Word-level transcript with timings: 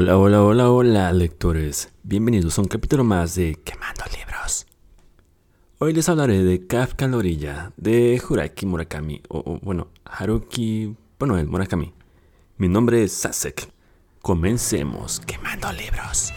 Hola, 0.00 0.16
hola, 0.16 0.44
hola, 0.44 0.70
hola, 0.70 1.12
lectores. 1.12 1.92
Bienvenidos 2.04 2.56
a 2.56 2.62
un 2.62 2.68
capítulo 2.68 3.02
más 3.02 3.34
de 3.34 3.56
Quemando 3.64 4.04
Libros. 4.16 4.64
Hoy 5.78 5.92
les 5.92 6.08
hablaré 6.08 6.44
de 6.44 6.68
Kafka 6.68 7.06
en 7.06 7.10
la 7.10 7.16
orilla, 7.16 7.72
de 7.76 8.22
Huraki 8.22 8.64
Murakami, 8.64 9.22
o, 9.28 9.58
bueno, 9.60 9.88
Haruki, 10.04 10.94
bueno, 11.18 11.36
el 11.36 11.48
Murakami. 11.48 11.92
Mi 12.58 12.68
nombre 12.68 13.02
es 13.02 13.12
Sasek. 13.12 13.72
Comencemos 14.22 15.18
quemando 15.18 15.72
libros. 15.72 16.32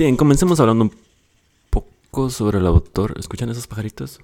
Bien, 0.00 0.16
comencemos 0.16 0.58
hablando 0.60 0.84
un 0.84 0.92
poco 1.68 2.30
sobre 2.30 2.56
el 2.56 2.66
autor. 2.66 3.16
¿Escuchan 3.18 3.50
esos 3.50 3.66
pajaritos? 3.66 4.18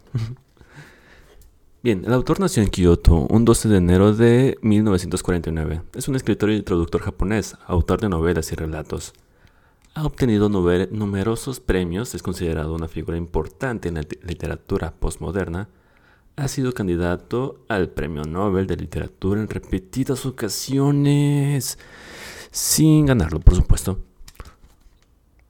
Bien, 1.82 2.02
el 2.06 2.14
autor 2.14 2.40
nació 2.40 2.62
en 2.62 2.70
Kioto 2.70 3.26
un 3.28 3.44
12 3.44 3.68
de 3.68 3.76
enero 3.76 4.14
de 4.14 4.56
1949. 4.62 5.82
Es 5.94 6.08
un 6.08 6.16
escritor 6.16 6.50
y 6.50 6.62
traductor 6.62 7.02
japonés, 7.02 7.58
autor 7.66 8.00
de 8.00 8.08
novelas 8.08 8.50
y 8.52 8.54
relatos. 8.54 9.12
Ha 9.92 10.06
obtenido 10.06 10.48
numerosos 10.48 11.60
premios, 11.60 12.14
es 12.14 12.22
considerado 12.22 12.74
una 12.74 12.88
figura 12.88 13.18
importante 13.18 13.90
en 13.90 13.96
la 13.96 14.06
literatura 14.22 14.94
postmoderna. 14.98 15.68
Ha 16.36 16.48
sido 16.48 16.72
candidato 16.72 17.58
al 17.68 17.90
Premio 17.90 18.22
Nobel 18.22 18.66
de 18.66 18.78
Literatura 18.78 19.42
en 19.42 19.48
repetidas 19.50 20.24
ocasiones, 20.24 21.78
sin 22.50 23.04
ganarlo, 23.04 23.40
por 23.40 23.54
supuesto. 23.54 24.05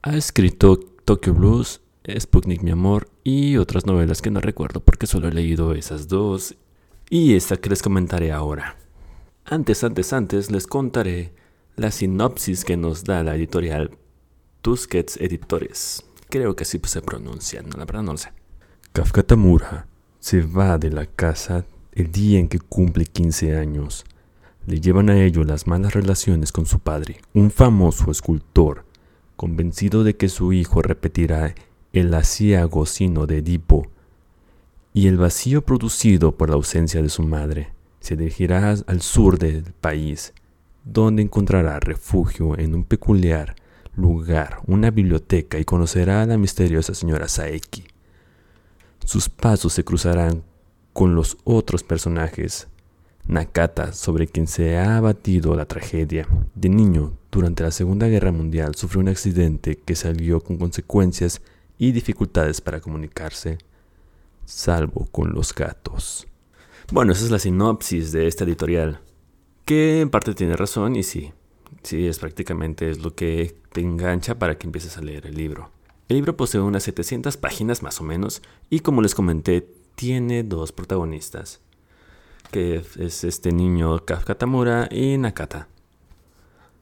Ha 0.07 0.15
escrito 0.15 0.79
Tokyo 1.03 1.33
Blues, 1.33 1.81
Sputnik 2.17 2.61
Mi 2.61 2.71
Amor 2.71 3.09
y 3.25 3.57
otras 3.57 3.85
novelas 3.85 4.21
que 4.21 4.31
no 4.31 4.39
recuerdo 4.39 4.79
porque 4.79 5.05
solo 5.05 5.27
he 5.27 5.33
leído 5.33 5.73
esas 5.73 6.07
dos 6.07 6.55
y 7.09 7.35
esta 7.35 7.57
que 7.57 7.69
les 7.69 7.81
comentaré 7.81 8.31
ahora. 8.31 8.77
Antes, 9.43 9.83
antes, 9.83 10.13
antes 10.13 10.49
les 10.49 10.65
contaré 10.65 11.33
la 11.75 11.91
sinopsis 11.91 12.63
que 12.63 12.77
nos 12.77 13.03
da 13.03 13.21
la 13.21 13.35
editorial 13.35 13.97
Tusquets 14.61 15.17
Editores. 15.17 16.05
Creo 16.29 16.55
que 16.55 16.63
así 16.63 16.79
se 16.85 17.01
pronuncia, 17.01 17.61
no, 17.61 17.77
la 17.77 17.83
verdad 17.83 18.03
no 18.03 18.13
lo 18.13 18.17
sé. 18.17 18.31
Kafka 18.93 19.23
Tamura 19.23 19.87
se 20.21 20.41
va 20.41 20.77
de 20.77 20.89
la 20.89 21.05
casa 21.05 21.65
el 21.91 22.13
día 22.13 22.39
en 22.39 22.47
que 22.47 22.59
cumple 22.59 23.03
15 23.03 23.57
años. 23.57 24.05
Le 24.67 24.79
llevan 24.79 25.09
a 25.09 25.21
ello 25.21 25.43
las 25.43 25.67
malas 25.67 25.93
relaciones 25.93 26.53
con 26.53 26.65
su 26.65 26.79
padre, 26.79 27.19
un 27.33 27.51
famoso 27.51 28.09
escultor 28.09 28.86
convencido 29.37 30.03
de 30.03 30.17
que 30.17 30.27
su 30.27 30.51
hijo 30.51 30.81
repetirá 30.81 31.55
el 31.93 32.13
asiago 32.13 32.85
sino 32.85 33.25
de 33.25 33.37
Edipo 33.37 33.87
y 34.93 35.07
el 35.07 35.17
vacío 35.17 35.61
producido 35.61 36.35
por 36.35 36.49
la 36.49 36.55
ausencia 36.55 37.01
de 37.01 37.09
su 37.09 37.23
madre, 37.23 37.71
se 37.99 38.15
dirigirá 38.15 38.75
al 38.87 39.01
sur 39.01 39.37
del 39.37 39.63
país, 39.79 40.33
donde 40.83 41.21
encontrará 41.21 41.79
refugio 41.79 42.57
en 42.57 42.73
un 42.73 42.83
peculiar 42.83 43.55
lugar, 43.95 44.59
una 44.65 44.89
biblioteca, 44.91 45.59
y 45.59 45.65
conocerá 45.65 46.23
a 46.23 46.25
la 46.25 46.37
misteriosa 46.37 46.93
señora 46.93 47.27
Saeki. 47.27 47.85
Sus 49.05 49.29
pasos 49.29 49.73
se 49.73 49.83
cruzarán 49.83 50.43
con 50.93 51.15
los 51.15 51.37
otros 51.43 51.83
personajes 51.83 52.67
Nakata, 53.27 53.91
sobre 53.91 54.27
quien 54.27 54.47
se 54.47 54.77
ha 54.77 54.97
abatido 54.97 55.53
la 55.55 55.65
tragedia. 55.65 56.27
De 56.55 56.69
niño, 56.69 57.11
durante 57.29 57.61
la 57.61 57.71
Segunda 57.71 58.07
Guerra 58.07 58.31
Mundial, 58.31 58.75
sufrió 58.75 59.01
un 59.01 59.09
accidente 59.09 59.77
que 59.77 59.95
salió 59.95 60.39
con 60.39 60.57
consecuencias 60.57 61.41
y 61.77 61.91
dificultades 61.91 62.61
para 62.61 62.79
comunicarse, 62.79 63.57
salvo 64.45 65.07
con 65.11 65.33
los 65.33 65.53
gatos. 65.53 66.25
Bueno, 66.89 67.11
esa 67.11 67.25
es 67.25 67.31
la 67.31 67.39
sinopsis 67.39 68.13
de 68.13 68.27
esta 68.27 68.45
editorial, 68.45 69.01
que 69.65 69.99
en 69.99 70.09
parte 70.09 70.33
tiene 70.33 70.55
razón 70.55 70.95
y 70.95 71.03
sí, 71.03 71.33
sí, 71.83 72.07
es 72.07 72.19
prácticamente 72.19 72.89
es 72.89 72.99
lo 72.99 73.13
que 73.13 73.57
te 73.73 73.81
engancha 73.81 74.39
para 74.39 74.57
que 74.57 74.67
empieces 74.67 74.97
a 74.97 75.01
leer 75.01 75.25
el 75.25 75.35
libro. 75.35 75.69
El 76.07 76.15
libro 76.15 76.37
posee 76.37 76.61
unas 76.61 76.83
700 76.83 77.35
páginas 77.35 77.83
más 77.83 77.99
o 77.99 78.05
menos 78.05 78.41
y 78.69 78.79
como 78.79 79.01
les 79.01 79.13
comenté, 79.13 79.67
tiene 79.95 80.43
dos 80.43 80.71
protagonistas 80.71 81.59
que 82.51 82.83
es 82.99 83.23
este 83.23 83.51
niño 83.51 84.05
Kafka 84.05 84.35
Tamura 84.35 84.87
y 84.91 85.17
Nakata. 85.17 85.67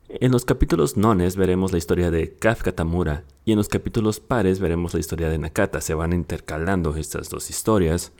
En 0.07 0.31
los 0.31 0.45
capítulos 0.45 0.97
nones 0.97 1.35
veremos 1.35 1.71
la 1.71 1.77
historia 1.77 2.11
de 2.11 2.33
Kafka 2.33 2.71
Tamura 2.71 3.23
y 3.43 3.51
en 3.51 3.57
los 3.57 3.69
capítulos 3.69 4.19
pares 4.19 4.59
veremos 4.59 4.93
la 4.93 4.99
historia 4.99 5.29
de 5.29 5.37
Nakata. 5.37 5.81
Se 5.81 5.93
van 5.93 6.13
intercalando 6.13 6.95
estas 6.95 7.29
dos 7.29 7.49
historias, 7.49 8.11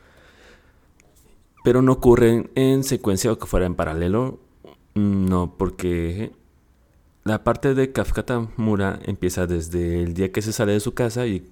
pero 1.63 1.81
no 1.81 1.93
ocurren 1.93 2.49
en 2.55 2.83
secuencia 2.83 3.31
o 3.31 3.37
que 3.37 3.45
fuera 3.45 3.65
en 3.65 3.75
paralelo. 3.75 4.39
No, 4.95 5.55
porque 5.57 6.31
la 7.23 7.43
parte 7.43 7.75
de 7.75 7.91
Kafka 7.91 8.25
Tamura 8.25 8.99
empieza 9.03 9.45
desde 9.47 10.01
el 10.01 10.13
día 10.13 10.31
que 10.31 10.41
se 10.41 10.53
sale 10.53 10.73
de 10.73 10.79
su 10.79 10.93
casa 10.93 11.27
y 11.27 11.47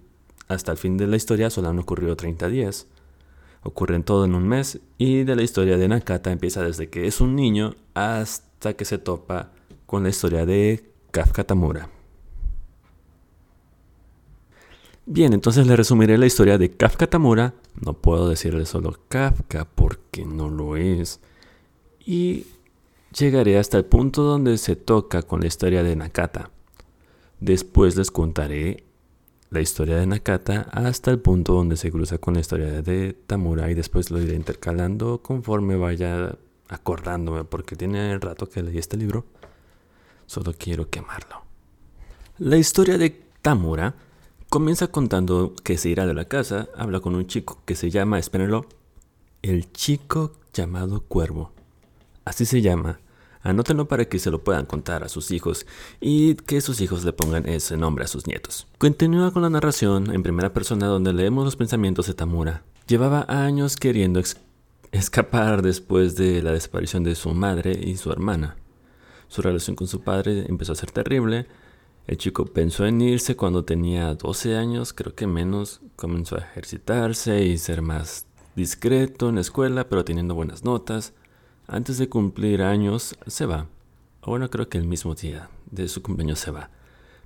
hasta 0.47 0.71
el 0.71 0.77
fin 0.77 0.97
de 0.97 1.07
la 1.07 1.15
historia 1.15 1.49
solo 1.49 1.69
han 1.69 1.79
ocurrido 1.79 2.15
30 2.15 2.49
días 2.49 2.87
ocurren 3.63 4.03
todo 4.03 4.25
en 4.25 4.35
un 4.35 4.47
mes 4.47 4.79
y 4.97 5.23
de 5.23 5.35
la 5.35 5.43
historia 5.43 5.77
de 5.77 5.87
Nakata 5.87 6.31
empieza 6.31 6.61
desde 6.61 6.89
que 6.89 7.07
es 7.07 7.21
un 7.21 7.35
niño 7.35 7.75
hasta 7.93 8.73
que 8.73 8.85
se 8.85 8.97
topa 8.97 9.51
con 9.85 10.03
la 10.03 10.09
historia 10.09 10.45
de 10.45 10.89
Kafka 11.11 11.43
Tamura. 11.43 11.89
Bien, 15.05 15.33
entonces 15.33 15.67
le 15.67 15.75
resumiré 15.75 16.17
la 16.17 16.25
historia 16.25 16.57
de 16.57 16.71
Kafka 16.71 17.07
Tamura. 17.07 17.53
No 17.81 17.93
puedo 17.93 18.29
decirle 18.29 18.65
solo 18.65 18.97
Kafka 19.09 19.65
porque 19.65 20.25
no 20.25 20.49
lo 20.49 20.77
es. 20.77 21.19
Y 22.05 22.45
llegaré 23.17 23.57
hasta 23.57 23.77
el 23.77 23.85
punto 23.85 24.23
donde 24.23 24.57
se 24.57 24.75
toca 24.75 25.21
con 25.21 25.41
la 25.41 25.47
historia 25.47 25.83
de 25.83 25.95
Nakata. 25.95 26.51
Después 27.41 27.97
les 27.97 28.11
contaré 28.11 28.85
la 29.53 29.61
historia 29.61 29.97
de 29.97 30.07
Nakata 30.07 30.67
hasta 30.71 31.11
el 31.11 31.19
punto 31.19 31.53
donde 31.53 31.77
se 31.77 31.91
cruza 31.91 32.17
con 32.17 32.33
la 32.33 32.39
historia 32.39 32.81
de 32.81 33.13
Tamura 33.13 33.69
y 33.69 33.75
después 33.75 34.09
lo 34.09 34.19
iré 34.19 34.33
intercalando 34.33 35.21
conforme 35.21 35.75
vaya 35.75 36.35
acordándome 36.69 37.43
porque 37.43 37.75
tiene 37.75 38.11
el 38.11 38.19
rato 38.19 38.49
que 38.49 38.63
leí 38.63 38.79
este 38.79 38.97
libro. 38.97 39.25
Solo 40.25 40.53
quiero 40.57 40.89
quemarlo. 40.89 41.43
La 42.39 42.57
historia 42.57 42.97
de 42.97 43.11
Tamura 43.43 43.93
comienza 44.49 44.87
contando 44.87 45.53
que 45.63 45.77
se 45.77 45.89
irá 45.89 46.07
de 46.07 46.15
la 46.15 46.25
casa, 46.25 46.69
habla 46.75 46.99
con 46.99 47.13
un 47.13 47.27
chico 47.27 47.61
que 47.65 47.75
se 47.75 47.91
llama, 47.91 48.17
espérenlo, 48.17 48.65
el 49.43 49.71
chico 49.71 50.33
llamado 50.51 51.01
Cuervo. 51.01 51.51
Así 52.25 52.45
se 52.45 52.61
llama 52.61 52.99
Anótenlo 53.43 53.89
para 53.89 54.05
que 54.05 54.19
se 54.19 54.31
lo 54.31 54.43
puedan 54.43 54.65
contar 54.65 55.03
a 55.03 55.09
sus 55.09 55.31
hijos 55.31 55.67
y 55.99 56.35
que 56.35 56.61
sus 56.61 56.79
hijos 56.79 57.03
le 57.03 57.11
pongan 57.11 57.47
ese 57.47 57.75
nombre 57.75 58.05
a 58.05 58.07
sus 58.07 58.25
nietos. 58.25 58.67
Continúa 58.77 59.31
con 59.31 59.41
la 59.41 59.49
narración 59.49 60.11
en 60.13 60.23
primera 60.23 60.53
persona 60.53 60.87
donde 60.87 61.11
leemos 61.11 61.43
los 61.43 61.57
pensamientos 61.57 62.07
de 62.07 62.13
Tamura. 62.13 62.63
Llevaba 62.87 63.25
años 63.27 63.75
queriendo 63.75 64.21
escapar 64.93 65.61
después 65.61 66.15
de 66.15 66.41
la 66.41 66.51
desaparición 66.51 67.03
de 67.03 67.15
su 67.15 67.33
madre 67.33 67.77
y 67.83 67.97
su 67.97 68.11
hermana. 68.11 68.55
Su 69.27 69.41
relación 69.41 69.75
con 69.75 69.87
su 69.87 70.01
padre 70.01 70.45
empezó 70.47 70.71
a 70.71 70.75
ser 70.75 70.91
terrible. 70.91 71.47
El 72.07 72.17
chico 72.17 72.45
pensó 72.45 72.85
en 72.85 73.01
irse 73.01 73.35
cuando 73.35 73.65
tenía 73.65 74.13
12 74.13 74.55
años, 74.55 74.93
creo 74.93 75.15
que 75.15 75.27
menos. 75.27 75.81
Comenzó 75.95 76.37
a 76.37 76.39
ejercitarse 76.39 77.43
y 77.43 77.57
ser 77.57 77.81
más 77.81 78.25
discreto 78.55 79.29
en 79.29 79.35
la 79.35 79.41
escuela, 79.41 79.89
pero 79.89 80.05
teniendo 80.05 80.35
buenas 80.35 80.63
notas. 80.63 81.13
Antes 81.67 81.97
de 81.97 82.09
cumplir 82.09 82.61
años 82.61 83.15
se 83.25 83.45
va. 83.45 83.67
Bueno, 84.25 84.49
creo 84.49 84.67
que 84.67 84.77
el 84.77 84.85
mismo 84.85 85.15
día 85.15 85.49
de 85.71 85.87
su 85.87 86.01
cumpleaños 86.01 86.39
se 86.39 86.51
va. 86.51 86.69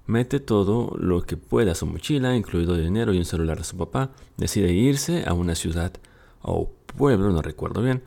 Mete 0.06 0.40
todo 0.40 0.96
lo 0.98 1.24
que 1.24 1.38
pueda 1.38 1.76
su 1.76 1.86
mochila, 1.86 2.36
incluido 2.36 2.76
dinero 2.76 3.14
y 3.14 3.18
un 3.18 3.26
celular 3.26 3.58
de 3.58 3.64
su 3.64 3.76
papá. 3.78 4.12
Decide 4.38 4.72
irse 4.72 5.24
a 5.28 5.34
una 5.34 5.56
ciudad 5.56 5.92
o 6.42 6.72
pueblo, 6.98 7.32
no 7.32 7.42
recuerdo 7.42 7.82
bien, 7.82 8.04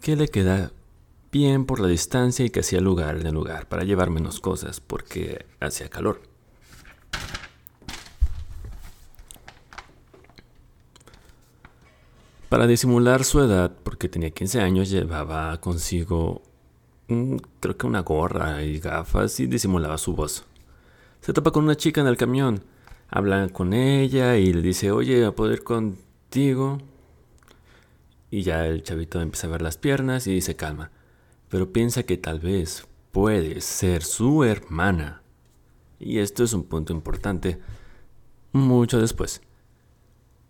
que 0.00 0.16
le 0.16 0.28
queda 0.28 0.72
bien 1.30 1.64
por 1.64 1.80
la 1.80 1.88
distancia 1.88 2.44
y 2.44 2.50
que 2.50 2.60
hacía 2.60 2.80
lugar 2.80 3.16
en 3.16 3.26
el 3.26 3.34
lugar 3.34 3.68
para 3.68 3.84
llevar 3.84 4.10
menos 4.10 4.40
cosas 4.40 4.80
porque 4.80 5.46
hacía 5.60 5.88
calor. 5.88 6.20
Para 12.52 12.66
disimular 12.66 13.24
su 13.24 13.40
edad, 13.40 13.72
porque 13.82 14.10
tenía 14.10 14.28
15 14.28 14.60
años, 14.60 14.90
llevaba 14.90 15.58
consigo 15.58 16.42
creo 17.60 17.78
que 17.78 17.86
una 17.86 18.00
gorra 18.00 18.62
y 18.62 18.78
gafas 18.78 19.40
y 19.40 19.46
disimulaba 19.46 19.96
su 19.96 20.14
voz. 20.14 20.44
Se 21.22 21.32
topa 21.32 21.50
con 21.50 21.64
una 21.64 21.78
chica 21.78 22.02
en 22.02 22.08
el 22.08 22.18
camión, 22.18 22.62
habla 23.08 23.48
con 23.48 23.72
ella 23.72 24.36
y 24.36 24.52
le 24.52 24.60
dice, 24.60 24.90
oye, 24.90 25.24
¿a 25.24 25.32
poder 25.32 25.64
contigo? 25.64 26.76
Y 28.30 28.42
ya 28.42 28.66
el 28.66 28.82
chavito 28.82 29.22
empieza 29.22 29.46
a 29.46 29.50
ver 29.50 29.62
las 29.62 29.78
piernas 29.78 30.26
y 30.26 30.42
se 30.42 30.54
calma. 30.54 30.90
pero 31.48 31.72
piensa 31.72 32.02
que 32.02 32.18
tal 32.18 32.38
vez 32.38 32.86
puede 33.12 33.62
ser 33.62 34.02
su 34.02 34.44
hermana. 34.44 35.22
Y 35.98 36.18
esto 36.18 36.44
es 36.44 36.52
un 36.52 36.64
punto 36.64 36.92
importante 36.92 37.58
mucho 38.52 39.00
después. 39.00 39.40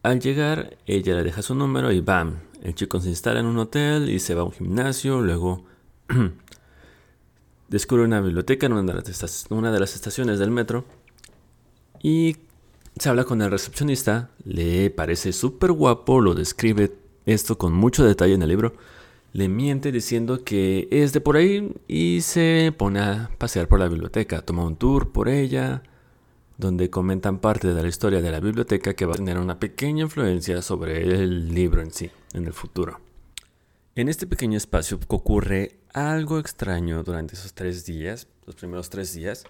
Al 0.03 0.19
llegar, 0.19 0.79
ella 0.85 1.15
le 1.15 1.23
deja 1.23 1.43
su 1.43 1.55
número 1.55 1.93
y 1.93 2.01
¡bam! 2.01 2.41
El 2.61 2.75
chico 2.75 3.01
se 3.01 3.09
instala 3.09 3.39
en 3.39 3.47
un 3.47 3.59
hotel 3.59 4.11
y 4.11 4.19
se 4.19 4.35
va 4.35 4.41
a 4.41 4.45
un 4.45 4.51
gimnasio, 4.51 5.21
luego 5.21 5.65
descubre 7.69 8.03
una 8.03 8.21
biblioteca 8.21 8.67
en 8.67 8.73
una 8.73 8.93
de, 8.93 9.79
las 9.81 9.95
estaciones 9.95 10.41
del 10.41 10.51
metro 10.51 10.85
y 12.03 12.37
se 12.99 13.09
habla 13.09 13.23
con 13.23 13.43
el 13.43 13.51
recepcionista, 13.53 14.31
le 14.45 14.91
parece 14.91 15.33
súper 15.33 15.71
guapo, 15.71 16.21
lo 16.21 16.35
describe 16.35 16.93
esto 17.25 17.57
con 17.57 17.73
mucho 17.73 18.05
detalle 18.05 18.35
en 18.35 18.43
el 18.43 18.49
libro, 18.49 18.75
le 19.33 19.49
miente 19.49 19.93
diciendo 19.93 20.43
que 20.43 20.89
es 20.91 21.13
de 21.13 21.21
por 21.21 21.37
ahí 21.37 21.73
y 21.87 22.23
se 22.23 22.75
pone 22.77 22.99
a 22.99 23.31
pasear 23.39 23.69
por 23.69 23.79
la 23.79 23.87
biblioteca, 23.87 24.43
toma 24.43 24.65
un 24.65 24.75
tour 24.75 25.13
por 25.13 25.29
ella, 25.29 25.85
donde 26.63 26.91
comentan 26.91 27.41
parte 27.41 27.75
de 27.75 27.83
la 27.83 27.89
historia 27.89 28.23
de 28.23 28.31
la 28.31 28.39
biblioteca 28.39 28.95
que 28.95 29.05
va 29.05 29.15
a 29.15 29.17
tener 29.17 29.37
una 29.37 29.59
pequeña 29.59 30.05
influencia 30.05 30.63
sobre 30.63 31.03
el 31.03 31.53
libro 31.53 31.83
en 31.83 31.91
sí, 31.91 32.09
en 32.35 32.47
el 32.47 32.53
futuro. 32.53 33.01
En 33.97 34.09
este 34.09 34.29
pequeño 34.29 34.57
espacio 34.57 35.01
ocurre 35.09 35.81
algo 35.93 36.39
extraño 36.39 37.03
durante 37.03 37.35
esos 37.35 37.53
tres 37.53 37.85
días, 37.85 38.29
los 38.47 38.55
primeros 38.55 38.91
tres 38.91 39.13
días, 39.13 39.45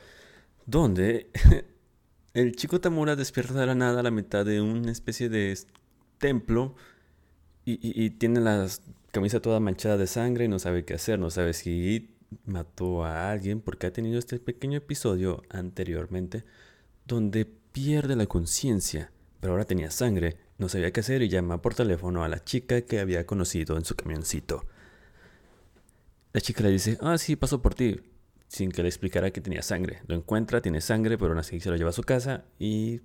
donde 0.65 1.31
el 2.35 2.57
chico 2.57 2.81
Tamura 2.81 3.15
despierta 3.15 3.53
de 3.61 3.67
la 3.67 3.75
nada 3.75 4.01
a 4.01 4.03
la 4.03 4.11
mitad 4.11 4.47
de 4.47 4.63
una 4.63 4.91
especie 4.91 5.29
de 5.29 5.57
templo 6.17 6.75
y, 7.65 8.11
tiene 8.11 8.41
la 8.41 8.67
camisa 9.13 9.41
toda 9.41 9.61
manchada 9.61 9.99
de 9.99 10.07
sangre 10.07 10.47
y 10.47 10.49
no 10.49 10.59
sabe 10.59 10.85
qué 10.85 10.95
hacer, 10.95 11.19
no 11.19 11.31
sabe 11.31 11.53
si 11.53 12.17
mató 12.47 13.05
a 13.05 13.31
alguien 13.31 13.61
porque 13.61 13.87
ha 13.87 13.93
tenido 13.93 14.19
este 14.19 14.41
pequeño 14.41 14.79
episodio 14.79 15.43
anteriormente 15.51 16.45
donde 17.07 17.45
pierde 17.45 18.17
la 18.17 18.27
conciencia, 18.27 19.11
pero 19.41 19.53
ahora 19.53 19.65
tenía 19.65 19.91
sangre, 19.91 20.37
no 20.59 20.69
sabía 20.69 20.93
qué 20.93 21.01
hacer 21.01 21.23
y 21.23 21.29
llama 21.29 21.61
por 21.61 21.75
teléfono 21.75 22.23
a 22.23 22.29
la 22.29 22.45
chica 22.45 22.83
que 22.83 23.01
había 23.01 23.27
conocido 23.27 23.77
en 23.77 23.85
su 23.85 23.95
camioncito. 23.97 24.65
La 26.33 26.41
chica 26.41 26.63
le 26.63 26.71
dice, 26.71 26.97
ah, 27.01 27.19
sí, 27.19 27.37
pasó 27.37 27.61
por 27.61 27.75
ti, 27.75 28.01
sin 28.49 28.71
que 28.71 28.83
le 28.83 28.89
explicara 28.89 29.31
que 29.31 29.41
tenía 29.41 29.63
sangre. 29.63 30.03
Lo 30.07 30.15
encuentra, 30.15 30.63
tiene 30.63 30.81
sangre, 30.81 31.19
pero 31.19 31.31
aún 31.31 31.39
así 31.39 31.61
se 31.61 31.71
lo 31.71 31.77
lleva 31.77 31.91
a 31.91 31.95
su 31.95 32.03
casa 32.03 32.45
y 32.59 33.01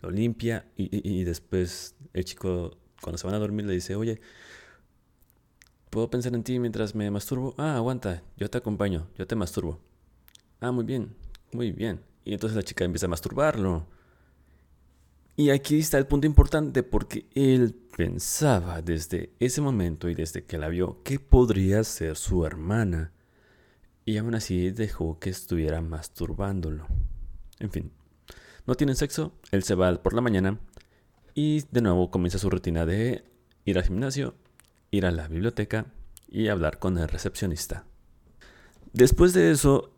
lo 0.00 0.10
limpia 0.10 0.66
y, 0.76 1.24
después 1.24 1.94
el 2.14 2.24
chico, 2.24 2.78
cuando 3.02 3.18
se 3.18 3.26
van 3.26 3.34
a 3.34 3.38
dormir, 3.38 3.66
le 3.66 3.74
dice, 3.74 3.96
oye, 3.96 4.20
¿puedo 5.90 6.08
pensar 6.08 6.34
en 6.34 6.42
ti 6.42 6.58
mientras 6.58 6.94
me 6.94 7.10
masturbo? 7.10 7.54
Ah, 7.58 7.76
aguanta, 7.76 8.22
yo 8.36 8.48
te 8.48 8.56
acompaño, 8.56 9.08
yo 9.18 9.26
te 9.26 9.36
masturbo. 9.36 9.78
Ah, 10.60 10.72
muy 10.72 10.84
bien, 10.84 11.14
muy 11.52 11.72
bien. 11.72 12.09
Y 12.30 12.34
entonces 12.34 12.54
la 12.54 12.62
chica 12.62 12.84
empieza 12.84 13.06
a 13.06 13.08
masturbarlo. 13.08 13.88
Y 15.34 15.50
aquí 15.50 15.80
está 15.80 15.98
el 15.98 16.06
punto 16.06 16.28
importante 16.28 16.84
porque 16.84 17.26
él 17.34 17.74
pensaba 17.96 18.82
desde 18.82 19.32
ese 19.40 19.60
momento 19.60 20.08
y 20.08 20.14
desde 20.14 20.44
que 20.44 20.56
la 20.56 20.68
vio 20.68 21.02
que 21.02 21.18
podría 21.18 21.82
ser 21.82 22.14
su 22.14 22.46
hermana. 22.46 23.10
Y 24.04 24.16
aún 24.16 24.36
así 24.36 24.70
dejó 24.70 25.18
que 25.18 25.28
estuviera 25.28 25.80
masturbándolo. 25.80 26.86
En 27.58 27.72
fin, 27.72 27.90
no 28.64 28.76
tienen 28.76 28.94
sexo, 28.94 29.32
él 29.50 29.64
se 29.64 29.74
va 29.74 29.92
por 30.00 30.14
la 30.14 30.20
mañana 30.20 30.60
y 31.34 31.64
de 31.72 31.82
nuevo 31.82 32.12
comienza 32.12 32.38
su 32.38 32.48
rutina 32.48 32.86
de 32.86 33.24
ir 33.64 33.76
al 33.76 33.82
gimnasio, 33.82 34.36
ir 34.92 35.04
a 35.04 35.10
la 35.10 35.26
biblioteca 35.26 35.86
y 36.28 36.46
hablar 36.46 36.78
con 36.78 36.96
el 36.96 37.08
recepcionista. 37.08 37.86
Después 38.92 39.32
de 39.32 39.50
eso, 39.50 39.96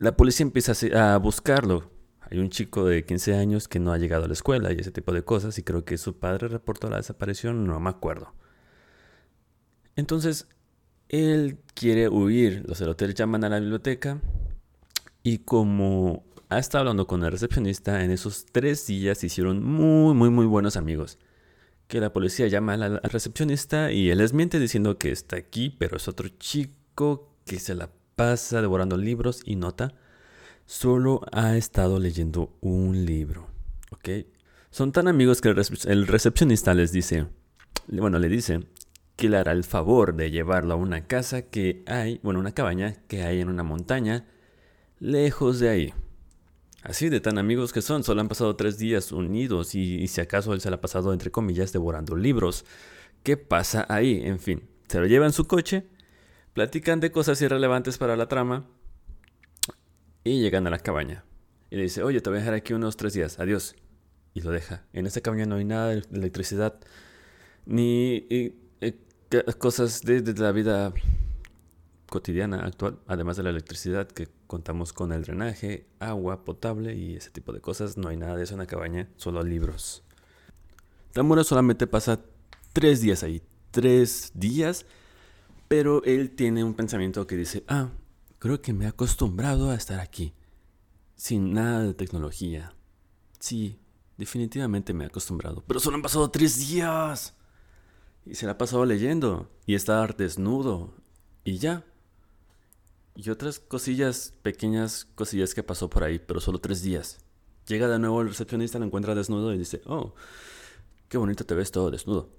la 0.00 0.16
policía 0.16 0.44
empieza 0.44 0.72
a 1.14 1.16
buscarlo 1.18 2.00
hay 2.30 2.38
un 2.38 2.48
chico 2.48 2.84
de 2.84 3.04
15 3.04 3.34
años 3.34 3.66
que 3.66 3.80
no 3.80 3.92
ha 3.92 3.98
llegado 3.98 4.24
a 4.24 4.28
la 4.28 4.34
escuela 4.34 4.72
y 4.72 4.78
ese 4.78 4.92
tipo 4.92 5.12
de 5.12 5.24
cosas 5.24 5.58
y 5.58 5.64
creo 5.64 5.84
que 5.84 5.98
su 5.98 6.18
padre 6.18 6.46
reportó 6.46 6.88
la 6.88 6.98
desaparición, 6.98 7.66
no 7.66 7.80
me 7.80 7.90
acuerdo. 7.90 8.32
Entonces, 9.96 10.46
él 11.08 11.58
quiere 11.74 12.08
huir, 12.08 12.62
los 12.68 12.80
hotel 12.82 13.14
llaman 13.14 13.42
a 13.42 13.48
la 13.48 13.58
biblioteca 13.58 14.20
y 15.24 15.38
como 15.38 16.22
ha 16.48 16.60
estado 16.60 16.82
hablando 16.82 17.08
con 17.08 17.24
el 17.24 17.32
recepcionista, 17.32 18.04
en 18.04 18.12
esos 18.12 18.46
tres 18.46 18.86
días 18.86 19.24
hicieron 19.24 19.64
muy, 19.64 20.14
muy, 20.14 20.30
muy 20.30 20.46
buenos 20.46 20.76
amigos. 20.76 21.18
Que 21.88 21.98
la 21.98 22.12
policía 22.12 22.46
llama 22.46 22.74
al 22.74 23.00
recepcionista 23.02 23.90
y 23.90 24.10
él 24.10 24.18
les 24.18 24.32
miente 24.32 24.60
diciendo 24.60 24.98
que 24.98 25.10
está 25.10 25.34
aquí, 25.34 25.70
pero 25.70 25.96
es 25.96 26.06
otro 26.06 26.28
chico 26.28 27.34
que 27.44 27.58
se 27.58 27.74
la 27.74 27.90
pasa 28.20 28.60
devorando 28.60 28.98
libros 28.98 29.40
y 29.46 29.56
nota 29.56 29.94
solo 30.66 31.22
ha 31.32 31.56
estado 31.56 31.98
leyendo 31.98 32.54
un 32.60 33.06
libro. 33.06 33.46
¿Ok? 33.92 34.10
Son 34.70 34.92
tan 34.92 35.08
amigos 35.08 35.40
que 35.40 35.48
el, 35.48 36.06
recepcionista 36.06 36.74
les 36.74 36.92
dice, 36.92 37.28
bueno, 37.88 38.18
le 38.18 38.28
dice 38.28 38.60
que 39.16 39.30
le 39.30 39.38
hará 39.38 39.52
el 39.52 39.64
favor 39.64 40.14
de 40.16 40.30
llevarlo 40.30 40.74
a 40.74 40.76
una 40.76 41.06
casa 41.06 41.48
que 41.48 41.82
hay, 41.86 42.20
bueno, 42.22 42.40
una 42.40 42.52
cabaña 42.52 42.94
que 43.08 43.22
hay 43.22 43.40
en 43.40 43.48
una 43.48 43.62
montaña, 43.62 44.26
lejos 44.98 45.58
de 45.58 45.70
ahí. 45.70 45.94
Así 46.82 47.08
de 47.08 47.20
tan 47.20 47.38
amigos 47.38 47.72
que 47.72 47.80
son, 47.80 48.04
solo 48.04 48.20
han 48.20 48.28
pasado 48.28 48.54
tres 48.54 48.76
días 48.76 49.12
unidos 49.12 49.74
y, 49.74 49.94
y 49.94 50.08
si 50.08 50.20
acaso 50.20 50.52
él 50.52 50.60
se 50.60 50.68
la 50.68 50.76
ha 50.76 50.80
pasado, 50.82 51.14
entre 51.14 51.30
comillas, 51.30 51.72
devorando 51.72 52.16
libros. 52.16 52.66
¿Qué 53.22 53.38
pasa 53.38 53.86
ahí? 53.88 54.20
En 54.22 54.38
fin, 54.38 54.68
se 54.88 55.00
lo 55.00 55.06
lleva 55.06 55.24
en 55.24 55.32
su 55.32 55.46
coche, 55.46 55.86
platican 56.52 57.00
de 57.00 57.12
cosas 57.12 57.40
irrelevantes 57.42 57.98
para 57.98 58.16
la 58.16 58.28
trama, 58.28 58.66
y 60.24 60.40
llegan 60.40 60.66
a 60.66 60.70
la 60.70 60.78
cabaña. 60.78 61.24
Y 61.70 61.76
le 61.76 61.82
dice, 61.82 62.02
oye, 62.02 62.20
te 62.20 62.30
voy 62.30 62.38
a 62.38 62.40
dejar 62.40 62.54
aquí 62.54 62.72
unos 62.72 62.96
tres 62.96 63.14
días, 63.14 63.38
adiós. 63.38 63.76
Y 64.34 64.42
lo 64.42 64.50
deja. 64.50 64.84
En 64.92 65.06
esta 65.06 65.20
cabaña 65.20 65.46
no 65.46 65.56
hay 65.56 65.64
nada 65.64 65.88
de 65.88 66.02
electricidad, 66.12 66.78
ni 67.66 68.26
eh, 68.30 68.54
cosas 69.58 70.02
de, 70.02 70.22
la 70.34 70.52
vida 70.52 70.92
cotidiana 72.08 72.64
actual, 72.64 72.98
además 73.06 73.36
de 73.36 73.44
la 73.44 73.50
electricidad, 73.50 74.08
que 74.08 74.28
contamos 74.46 74.92
con 74.92 75.12
el 75.12 75.22
drenaje, 75.22 75.86
agua 76.00 76.44
potable 76.44 76.94
y 76.94 77.16
ese 77.16 77.30
tipo 77.30 77.52
de 77.52 77.60
cosas. 77.60 77.96
No 77.96 78.08
hay 78.08 78.16
nada 78.16 78.36
de 78.36 78.44
eso 78.44 78.54
en 78.54 78.60
la 78.60 78.66
cabaña, 78.66 79.08
solo 79.16 79.42
libros. 79.42 80.02
Tamura 81.12 81.44
solamente 81.44 81.86
pasa 81.86 82.20
tres 82.72 83.00
días 83.00 83.22
ahí, 83.22 83.42
tres 83.70 84.32
días, 84.34 84.86
pero 85.70 86.02
él 86.04 86.34
tiene 86.34 86.64
un 86.64 86.74
pensamiento 86.74 87.26
que 87.26 87.36
dice, 87.36 87.64
ah, 87.68 87.90
Creo 88.40 88.62
que 88.62 88.72
me 88.72 88.86
he 88.86 88.88
acostumbrado 88.88 89.68
a 89.68 89.74
estar 89.74 90.00
aquí, 90.00 90.32
sin 91.14 91.52
nada 91.52 91.82
de 91.82 91.92
tecnología. 91.92 92.74
Sí, 93.38 93.78
definitivamente 94.16 94.94
me 94.94 95.04
he 95.04 95.08
acostumbrado. 95.08 95.62
Pero 95.66 95.78
solo 95.78 95.96
han 95.96 96.02
pasado 96.02 96.30
tres 96.30 96.56
días. 96.56 97.36
Y 98.24 98.36
se 98.36 98.46
la 98.46 98.52
ha 98.52 98.58
pasado 98.58 98.86
leyendo. 98.86 99.50
Y 99.66 99.74
estar 99.74 100.16
desnudo. 100.16 100.94
Y 101.44 101.58
ya. 101.58 101.84
Y 103.14 103.28
otras 103.28 103.60
cosillas, 103.60 104.32
pequeñas 104.40 105.04
cosillas 105.14 105.52
que 105.52 105.62
pasó 105.62 105.90
por 105.90 106.02
ahí, 106.02 106.18
pero 106.18 106.40
solo 106.40 106.62
tres 106.62 106.80
días. 106.80 107.18
Llega 107.66 107.88
de 107.88 107.98
nuevo 107.98 108.22
el 108.22 108.28
recepcionista, 108.28 108.78
lo 108.78 108.86
encuentra 108.86 109.14
desnudo 109.14 109.52
y 109.52 109.58
dice, 109.58 109.82
oh, 109.84 110.14
qué 111.10 111.18
bonito 111.18 111.44
te 111.44 111.54
ves 111.54 111.72
todo 111.72 111.90
desnudo. 111.90 112.30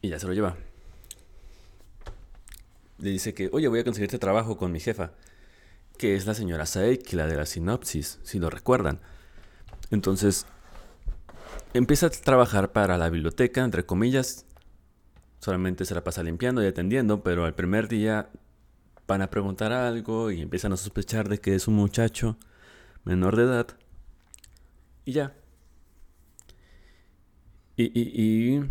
Y 0.00 0.10
ya 0.10 0.20
se 0.20 0.28
lo 0.28 0.34
lleva. 0.34 0.56
Le 2.98 3.10
dice 3.10 3.34
que, 3.34 3.50
oye, 3.52 3.68
voy 3.68 3.80
a 3.80 3.84
conseguirte 3.84 4.18
trabajo 4.18 4.56
con 4.56 4.72
mi 4.72 4.80
jefa 4.80 5.12
que 5.98 6.16
es 6.16 6.26
la 6.26 6.34
señora 6.34 6.66
Saeki, 6.66 7.16
la 7.16 7.26
de 7.26 7.36
la 7.36 7.46
sinopsis, 7.46 8.18
si 8.22 8.38
lo 8.38 8.50
recuerdan. 8.50 9.00
Entonces, 9.90 10.46
empieza 11.74 12.06
a 12.06 12.10
trabajar 12.10 12.72
para 12.72 12.98
la 12.98 13.10
biblioteca, 13.10 13.62
entre 13.62 13.86
comillas. 13.86 14.46
Solamente 15.38 15.84
se 15.84 15.94
la 15.94 16.04
pasa 16.04 16.22
limpiando 16.22 16.62
y 16.62 16.66
atendiendo, 16.66 17.22
pero 17.22 17.44
al 17.44 17.54
primer 17.54 17.88
día 17.88 18.30
van 19.06 19.22
a 19.22 19.30
preguntar 19.30 19.72
algo 19.72 20.30
y 20.30 20.40
empiezan 20.40 20.72
a 20.72 20.76
sospechar 20.76 21.28
de 21.28 21.38
que 21.38 21.54
es 21.54 21.68
un 21.68 21.74
muchacho 21.74 22.36
menor 23.04 23.36
de 23.36 23.44
edad. 23.44 23.66
Y 25.04 25.12
ya. 25.12 25.34
Y, 27.76 27.90
y 27.94 28.64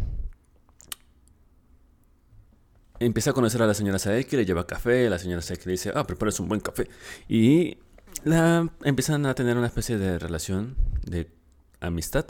empieza 3.06 3.32
a 3.32 3.34
conocer 3.34 3.62
a 3.62 3.68
la 3.68 3.74
señora 3.74 4.00
Saeki, 4.00 4.36
le 4.36 4.46
lleva 4.46 4.68
café, 4.68 5.10
la 5.10 5.20
señora 5.20 5.42
Saeki 5.42 5.66
le 5.66 5.72
dice, 5.72 5.92
ah, 5.96 6.06
preparas 6.06 6.40
un 6.40 6.48
buen 6.48 6.62
café. 6.62 6.88
Y 7.28 7.78
la, 8.24 8.70
empiezan 8.84 9.26
a 9.26 9.34
tener 9.34 9.58
una 9.58 9.68
especie 9.68 9.98
de 9.98 10.20
relación 10.20 10.76
de 11.04 11.32
amistad. 11.80 12.26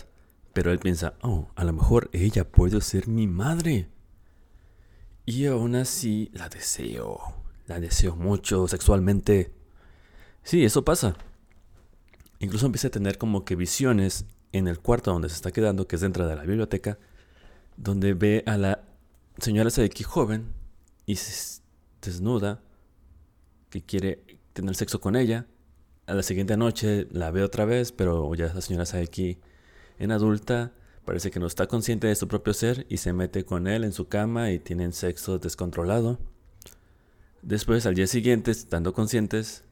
Pero 0.54 0.72
él 0.72 0.80
piensa, 0.80 1.14
oh, 1.22 1.50
a 1.56 1.64
lo 1.64 1.74
mejor 1.74 2.10
ella 2.14 2.50
puede 2.50 2.82
ser 2.82 3.08
mi 3.08 3.28
madre. 3.28 3.90
Y 5.26 5.46
aún 5.46 5.76
así 5.76 6.30
la 6.34 6.50
deseo. 6.50 7.20
La 7.68 7.80
deseo 7.80 8.16
mucho 8.16 8.68
sexualmente. 8.68 9.54
Sí, 10.44 10.66
eso 10.66 10.84
pasa. 10.84 11.16
Incluso 12.40 12.66
empieza 12.66 12.88
a 12.88 12.92
tener 12.92 13.18
como 13.18 13.46
que 13.46 13.56
visiones 13.56 14.26
en 14.52 14.68
el 14.68 14.80
cuarto 14.80 15.12
donde 15.12 15.30
se 15.30 15.36
está 15.36 15.52
quedando, 15.52 15.88
que 15.88 15.96
es 15.96 16.02
dentro 16.02 16.28
de 16.28 16.36
la 16.36 16.42
biblioteca, 16.42 16.98
donde 17.78 18.14
ve 18.14 18.44
a 18.46 18.58
la 18.58 18.84
señora 19.38 19.70
Saeki 19.70 20.04
joven 20.04 20.61
y 21.06 21.16
se 21.16 21.62
desnuda 22.02 22.62
que 23.70 23.82
quiere 23.82 24.24
tener 24.54 24.76
sexo 24.76 25.00
con 25.00 25.16
ella. 25.16 25.48
A 26.08 26.14
la 26.14 26.24
siguiente 26.24 26.58
noche 26.58 27.08
la 27.12 27.32
ve 27.32 27.44
otra 27.44 27.66
vez, 27.66 27.92
pero 27.92 28.34
ya 28.36 28.54
la 28.54 28.62
señora 28.62 28.86
Saeki 28.86 29.40
en 30.00 30.12
adulta 30.12 30.74
parece 31.06 31.32
que 31.32 31.40
no 31.40 31.48
está 31.48 31.68
consciente 31.68 32.08
de 32.08 32.16
su 32.16 32.28
propio 32.28 32.54
ser 32.54 32.86
y 32.90 32.98
se 32.98 33.14
mete 33.14 33.46
con 33.46 33.68
él 33.68 33.84
en 33.84 33.94
su 33.94 34.08
cama 34.08 34.52
y 34.52 34.60
tienen 34.60 34.94
sexo 34.94 35.40
descontrolado. 35.40 36.20
Después, 37.42 37.86
al 37.86 37.96
día 37.96 38.08
siguiente, 38.08 38.52
estando 38.52 38.94
conscientes, 38.94 39.64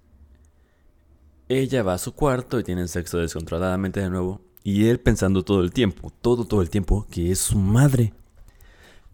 ella 1.50 1.84
va 1.84 1.96
a 1.96 2.00
su 2.00 2.14
cuarto 2.14 2.60
y 2.60 2.64
tienen 2.64 2.88
sexo 2.88 3.20
descontroladamente 3.20 4.00
de 4.00 4.10
nuevo. 4.10 4.42
Y 4.64 4.88
él 4.88 5.00
pensando 5.00 5.44
todo 5.44 5.62
el 5.62 5.72
tiempo, 5.72 6.12
todo, 6.22 6.46
todo 6.46 6.62
el 6.62 6.70
tiempo, 6.70 7.08
que 7.10 7.32
es 7.32 7.40
su 7.40 7.58
madre. 7.58 8.14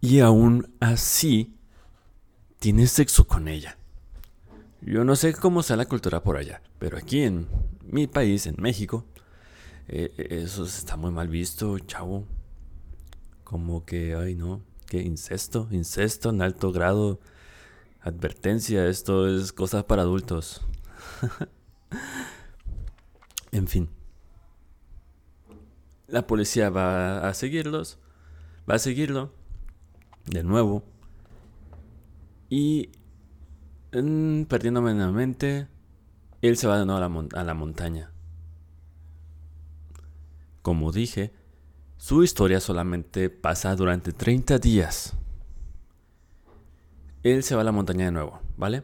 Y 0.00 0.20
aún 0.20 0.74
así, 0.80 1.55
tiene 2.58 2.86
sexo 2.86 3.26
con 3.26 3.48
ella. 3.48 3.78
Yo 4.82 5.04
no 5.04 5.16
sé 5.16 5.34
cómo 5.34 5.62
sea 5.62 5.76
la 5.76 5.86
cultura 5.86 6.22
por 6.22 6.36
allá, 6.36 6.62
pero 6.78 6.96
aquí 6.96 7.22
en 7.22 7.48
mi 7.82 8.06
país, 8.06 8.46
en 8.46 8.56
México, 8.58 9.04
eh, 9.88 10.12
eso 10.30 10.64
está 10.64 10.96
muy 10.96 11.10
mal 11.10 11.28
visto, 11.28 11.78
chavo. 11.80 12.26
Como 13.44 13.84
que, 13.84 14.14
ay 14.14 14.34
no, 14.34 14.62
que 14.86 15.02
incesto, 15.02 15.68
incesto 15.70 16.30
en 16.30 16.42
alto 16.42 16.72
grado. 16.72 17.20
Advertencia, 18.00 18.86
esto 18.86 19.28
es 19.28 19.52
cosa 19.52 19.86
para 19.86 20.02
adultos. 20.02 20.64
en 23.52 23.66
fin. 23.66 23.88
La 26.06 26.26
policía 26.26 26.70
va 26.70 27.28
a 27.28 27.34
seguirlos. 27.34 27.98
Va 28.70 28.76
a 28.76 28.78
seguirlo. 28.78 29.32
De 30.26 30.44
nuevo. 30.44 30.84
Y 32.48 32.90
perdiéndome 34.48 34.92
en 34.92 34.98
la 34.98 35.10
mente, 35.10 35.68
él 36.42 36.56
se 36.56 36.66
va 36.66 36.78
de 36.78 36.86
nuevo 36.86 37.02
a 37.02 37.08
la, 37.08 37.40
a 37.40 37.44
la 37.44 37.54
montaña. 37.54 38.12
Como 40.62 40.92
dije, 40.92 41.32
su 41.96 42.22
historia 42.22 42.60
solamente 42.60 43.30
pasa 43.30 43.74
durante 43.74 44.12
30 44.12 44.58
días 44.58 45.16
él 47.32 47.42
se 47.42 47.54
va 47.54 47.62
a 47.62 47.64
la 47.64 47.72
montaña 47.72 48.06
de 48.06 48.12
nuevo, 48.12 48.40
¿vale? 48.56 48.82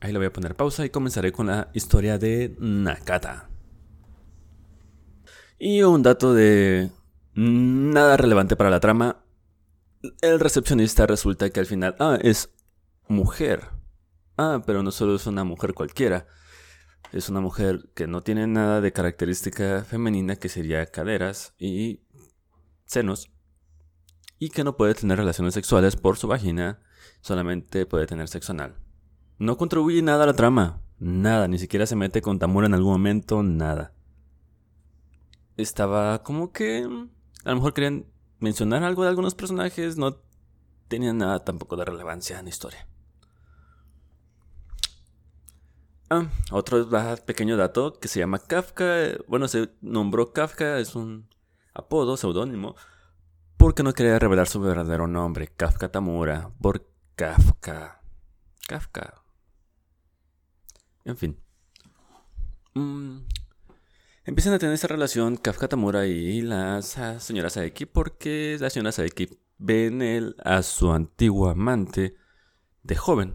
Ahí 0.00 0.12
le 0.12 0.18
voy 0.18 0.26
a 0.26 0.32
poner 0.32 0.54
pausa 0.54 0.84
y 0.84 0.90
comenzaré 0.90 1.32
con 1.32 1.46
la 1.46 1.68
historia 1.74 2.18
de 2.18 2.56
Nakata. 2.58 3.48
Y 5.58 5.82
un 5.82 6.02
dato 6.02 6.32
de 6.32 6.90
nada 7.34 8.16
relevante 8.16 8.56
para 8.56 8.70
la 8.70 8.80
trama. 8.80 9.22
El 10.22 10.40
recepcionista 10.40 11.06
resulta 11.06 11.50
que 11.50 11.60
al 11.60 11.66
final, 11.66 11.96
ah, 11.98 12.18
es 12.22 12.48
mujer. 13.10 13.68
Ah, 14.38 14.62
pero 14.64 14.82
no 14.82 14.90
solo 14.90 15.16
es 15.16 15.26
una 15.26 15.44
mujer 15.44 15.74
cualquiera. 15.74 16.26
Es 17.12 17.28
una 17.28 17.40
mujer 17.40 17.90
que 17.94 18.06
no 18.06 18.22
tiene 18.22 18.46
nada 18.46 18.80
de 18.80 18.92
característica 18.92 19.84
femenina 19.84 20.36
que 20.36 20.48
sería 20.48 20.86
caderas 20.86 21.54
y 21.58 22.00
senos. 22.86 23.30
Y 24.38 24.50
que 24.50 24.64
no 24.64 24.76
puede 24.76 24.94
tener 24.94 25.18
relaciones 25.18 25.54
sexuales 25.54 25.96
por 25.96 26.16
su 26.16 26.28
vagina 26.28 26.80
solamente 27.20 27.84
puede 27.84 28.06
tener 28.06 28.28
sexo 28.28 28.52
anal. 28.52 28.76
No 29.38 29.56
contribuye 29.56 30.02
nada 30.02 30.24
a 30.24 30.26
la 30.28 30.34
trama, 30.34 30.80
nada, 30.98 31.48
ni 31.48 31.58
siquiera 31.58 31.86
se 31.86 31.96
mete 31.96 32.22
con 32.22 32.38
Tamura 32.38 32.66
en 32.66 32.74
algún 32.74 32.92
momento, 32.92 33.42
nada. 33.42 33.92
Estaba 35.56 36.22
como 36.22 36.52
que... 36.52 36.84
A 37.44 37.50
lo 37.50 37.56
mejor 37.56 37.74
querían 37.74 38.06
mencionar 38.38 38.84
algo 38.84 39.02
de 39.02 39.08
algunos 39.08 39.34
personajes, 39.34 39.96
no 39.96 40.22
tenían 40.88 41.18
nada 41.18 41.44
tampoco 41.44 41.76
de 41.76 41.84
relevancia 41.84 42.38
en 42.38 42.44
la 42.44 42.50
historia. 42.50 42.89
Ah, 46.12 46.26
otro 46.50 46.88
pequeño 47.24 47.56
dato 47.56 48.00
que 48.00 48.08
se 48.08 48.18
llama 48.18 48.40
Kafka. 48.40 49.16
Bueno, 49.28 49.46
se 49.46 49.70
nombró 49.80 50.32
Kafka, 50.32 50.80
es 50.80 50.96
un 50.96 51.28
apodo, 51.72 52.16
seudónimo, 52.16 52.74
porque 53.56 53.84
no 53.84 53.92
quería 53.92 54.18
revelar 54.18 54.48
su 54.48 54.60
verdadero 54.60 55.06
nombre, 55.06 55.46
Kafka 55.46 55.92
Tamura, 55.92 56.50
por 56.60 56.84
Kafka. 57.14 58.02
Kafka. 58.66 59.22
En 61.04 61.16
fin. 61.16 61.38
Mm, 62.74 63.18
empiezan 64.24 64.54
a 64.54 64.58
tener 64.58 64.74
esa 64.74 64.88
relación 64.88 65.36
Kafka 65.36 65.68
Tamura 65.68 66.06
y 66.06 66.40
la 66.42 66.82
señora 66.82 67.50
Saeki 67.50 67.86
porque 67.86 68.56
la 68.58 68.68
señora 68.70 68.90
Saeki 68.90 69.28
ve 69.58 69.86
en 69.86 70.02
él 70.02 70.36
a 70.42 70.62
su 70.64 70.90
antiguo 70.90 71.48
amante 71.48 72.16
de 72.82 72.96
joven. 72.96 73.34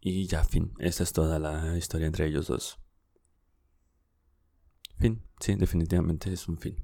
Y 0.00 0.26
ya, 0.26 0.44
fin. 0.44 0.72
Esa 0.78 1.02
es 1.02 1.12
toda 1.12 1.38
la 1.38 1.76
historia 1.76 2.06
entre 2.06 2.26
ellos 2.26 2.46
dos. 2.46 2.78
Fin. 4.98 5.22
Sí, 5.40 5.54
definitivamente 5.54 6.32
es 6.32 6.48
un 6.48 6.58
fin. 6.58 6.76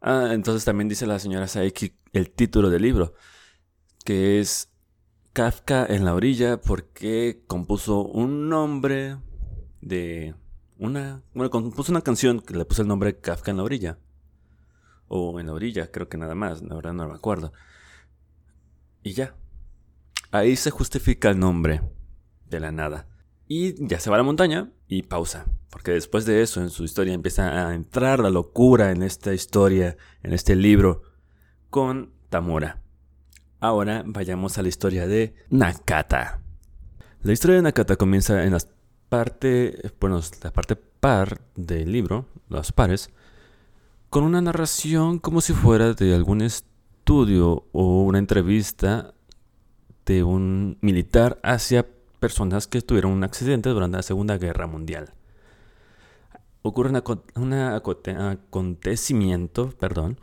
Ah, 0.00 0.30
entonces 0.32 0.64
también 0.64 0.88
dice 0.88 1.06
la 1.06 1.18
señora 1.18 1.48
Saeki 1.48 1.96
el 2.12 2.30
título 2.30 2.68
del 2.70 2.82
libro, 2.82 3.14
que 4.04 4.38
es 4.38 4.70
Kafka 5.32 5.86
en 5.86 6.04
la 6.04 6.14
orilla 6.14 6.60
porque 6.60 7.42
compuso 7.46 8.02
un 8.02 8.48
nombre 8.48 9.16
de 9.80 10.34
una... 10.78 11.22
Bueno, 11.32 11.50
compuso 11.50 11.90
una 11.90 12.02
canción 12.02 12.40
que 12.40 12.54
le 12.54 12.64
puso 12.64 12.82
el 12.82 12.88
nombre 12.88 13.18
Kafka 13.18 13.50
en 13.50 13.56
la 13.56 13.62
orilla. 13.64 13.98
O 15.08 15.40
en 15.40 15.46
la 15.46 15.54
orilla, 15.54 15.90
creo 15.90 16.08
que 16.08 16.18
nada 16.18 16.34
más, 16.34 16.62
la 16.62 16.74
verdad 16.74 16.92
no 16.92 17.08
me 17.08 17.14
acuerdo. 17.14 17.52
Y 19.02 19.12
ya. 19.12 19.34
Ahí 20.34 20.56
se 20.56 20.72
justifica 20.72 21.30
el 21.30 21.38
nombre 21.38 21.80
de 22.50 22.58
la 22.58 22.72
nada. 22.72 23.06
Y 23.46 23.86
ya 23.86 24.00
se 24.00 24.10
va 24.10 24.16
a 24.16 24.18
la 24.18 24.24
montaña 24.24 24.72
y 24.88 25.04
pausa. 25.04 25.46
Porque 25.70 25.92
después 25.92 26.26
de 26.26 26.42
eso 26.42 26.60
en 26.60 26.70
su 26.70 26.82
historia 26.82 27.14
empieza 27.14 27.68
a 27.68 27.72
entrar 27.72 28.18
la 28.18 28.30
locura 28.30 28.90
en 28.90 29.04
esta 29.04 29.32
historia, 29.32 29.96
en 30.24 30.32
este 30.32 30.56
libro, 30.56 31.02
con 31.70 32.10
Tamura. 32.30 32.82
Ahora 33.60 34.02
vayamos 34.04 34.58
a 34.58 34.62
la 34.62 34.68
historia 34.70 35.06
de 35.06 35.36
Nakata. 35.50 36.40
La 37.22 37.32
historia 37.32 37.54
de 37.54 37.62
Nakata 37.62 37.94
comienza 37.94 38.42
en 38.42 38.54
la 38.54 38.58
parte, 39.08 39.92
bueno, 40.00 40.20
la 40.42 40.52
parte 40.52 40.74
par 40.74 41.42
del 41.54 41.92
libro, 41.92 42.26
los 42.48 42.72
pares, 42.72 43.08
con 44.10 44.24
una 44.24 44.40
narración 44.40 45.20
como 45.20 45.40
si 45.40 45.52
fuera 45.52 45.92
de 45.92 46.12
algún 46.12 46.42
estudio 46.42 47.68
o 47.70 48.02
una 48.02 48.18
entrevista 48.18 49.13
de 50.06 50.24
un 50.24 50.78
militar 50.80 51.38
hacia 51.42 51.86
personas 52.20 52.66
que 52.66 52.80
tuvieron 52.82 53.12
un 53.12 53.24
accidente 53.24 53.70
durante 53.70 53.96
la 53.98 54.02
Segunda 54.02 54.38
Guerra 54.38 54.66
Mundial. 54.66 55.12
Ocurre 56.62 56.90
un 57.34 57.52
acontecimiento, 57.52 59.70
perdón, 59.78 60.18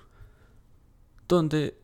donde 1.27 1.77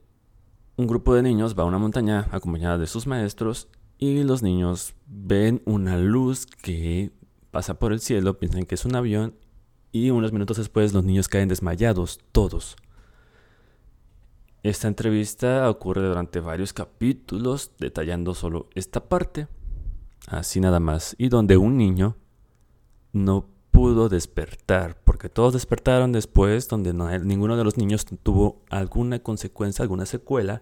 un 0.75 0.87
grupo 0.87 1.13
de 1.13 1.21
niños 1.23 1.57
va 1.57 1.63
a 1.63 1.67
una 1.67 1.77
montaña 1.77 2.27
acompañada 2.31 2.77
de 2.77 2.87
sus 2.87 3.07
maestros 3.07 3.69
y 3.97 4.23
los 4.23 4.43
niños 4.43 4.93
ven 5.07 5.61
una 5.65 5.97
luz 5.97 6.45
que 6.45 7.11
pasa 7.51 7.79
por 7.79 7.93
el 7.93 7.99
cielo, 7.99 8.39
piensan 8.39 8.65
que 8.65 8.75
es 8.75 8.85
un 8.85 8.95
avión 8.95 9.35
y 9.91 10.11
unos 10.11 10.31
minutos 10.31 10.57
después 10.57 10.93
los 10.93 11.03
niños 11.03 11.27
caen 11.27 11.49
desmayados, 11.49 12.19
todos. 12.31 12.75
Esta 14.67 14.89
entrevista 14.89 15.69
ocurre 15.69 16.05
durante 16.05 16.41
varios 16.41 16.73
capítulos, 16.73 17.71
detallando 17.79 18.35
solo 18.35 18.67
esta 18.75 19.07
parte, 19.07 19.47
así 20.27 20.59
nada 20.59 20.81
más, 20.81 21.15
y 21.17 21.29
donde 21.29 21.55
un 21.55 21.77
niño 21.77 22.17
no 23.13 23.47
pudo 23.71 24.09
despertar, 24.09 24.99
porque 25.05 25.29
todos 25.29 25.53
despertaron 25.53 26.11
después, 26.11 26.67
donde 26.67 26.93
ninguno 26.93 27.55
de 27.55 27.63
los 27.63 27.77
niños 27.77 28.05
tuvo 28.23 28.61
alguna 28.69 29.19
consecuencia, 29.19 29.83
alguna 29.83 30.05
secuela 30.05 30.61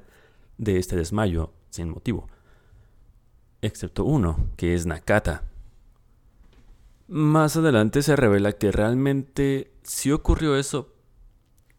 de 0.60 0.78
este 0.78 0.96
desmayo 0.96 1.54
sin 1.72 1.90
motivo, 1.90 2.28
excepto 3.64 4.06
uno, 4.06 4.52
que 4.56 4.76
es 4.76 4.86
Nakata. 4.86 5.46
Más 7.08 7.58
adelante 7.58 8.04
se 8.04 8.16
revela 8.16 8.52
que 8.52 8.72
realmente 8.72 9.74
sí 9.82 10.12
ocurrió 10.12 10.58
eso 10.58 10.94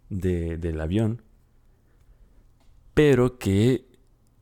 del 0.09 0.81
avión, 0.81 1.23
pero 2.97 3.39
que 3.39 3.85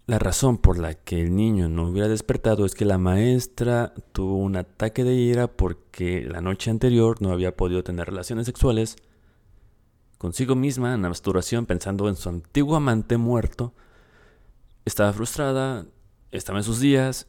la 0.07 0.21
razón 0.21 0.59
por 0.59 0.79
la 0.79 0.95
que 0.95 1.21
el 1.21 1.35
niño 1.35 1.69
no 1.69 1.89
hubiera 1.89 2.07
despertado 2.07 2.65
es 2.65 2.77
que 2.77 2.85
la 2.85 2.99
maestra 2.99 3.93
tuvo 4.13 4.37
un 4.37 4.55
ataque 4.55 5.03
de 5.03 5.13
ira 5.15 5.49
porque 5.49 6.25
la 6.25 6.41
noche 6.41 6.71
anterior 6.71 7.21
no 7.21 7.33
había 7.33 7.57
podido 7.57 7.83
tener 7.83 8.07
relaciones 8.07 8.47
sexuales 8.47 8.95
consigo 10.19 10.55
misma 10.55 10.95
en 10.95 11.03
la 11.03 11.09
masturbación 11.09 11.67
pensando 11.67 12.09
en 12.09 12.15
su 12.15 12.29
antiguo 12.29 12.77
amante 12.77 13.17
muerto. 13.17 13.75
Estaba 14.85 15.13
frustrada, 15.13 15.87
estaba 16.31 16.61
en 16.61 16.65
sus 16.65 16.79
días. 16.79 17.27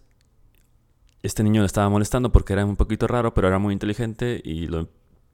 Este 1.24 1.42
niño 1.42 1.62
le 1.62 1.66
estaba 1.66 1.90
molestando 1.90 2.32
porque 2.32 2.54
era 2.54 2.66
un 2.66 2.76
poquito 2.76 3.08
raro, 3.08 3.34
pero 3.34 3.48
era 3.48 3.58
muy 3.58 3.74
inteligente 3.74 4.40
y 4.44 4.68
lo 4.68 4.90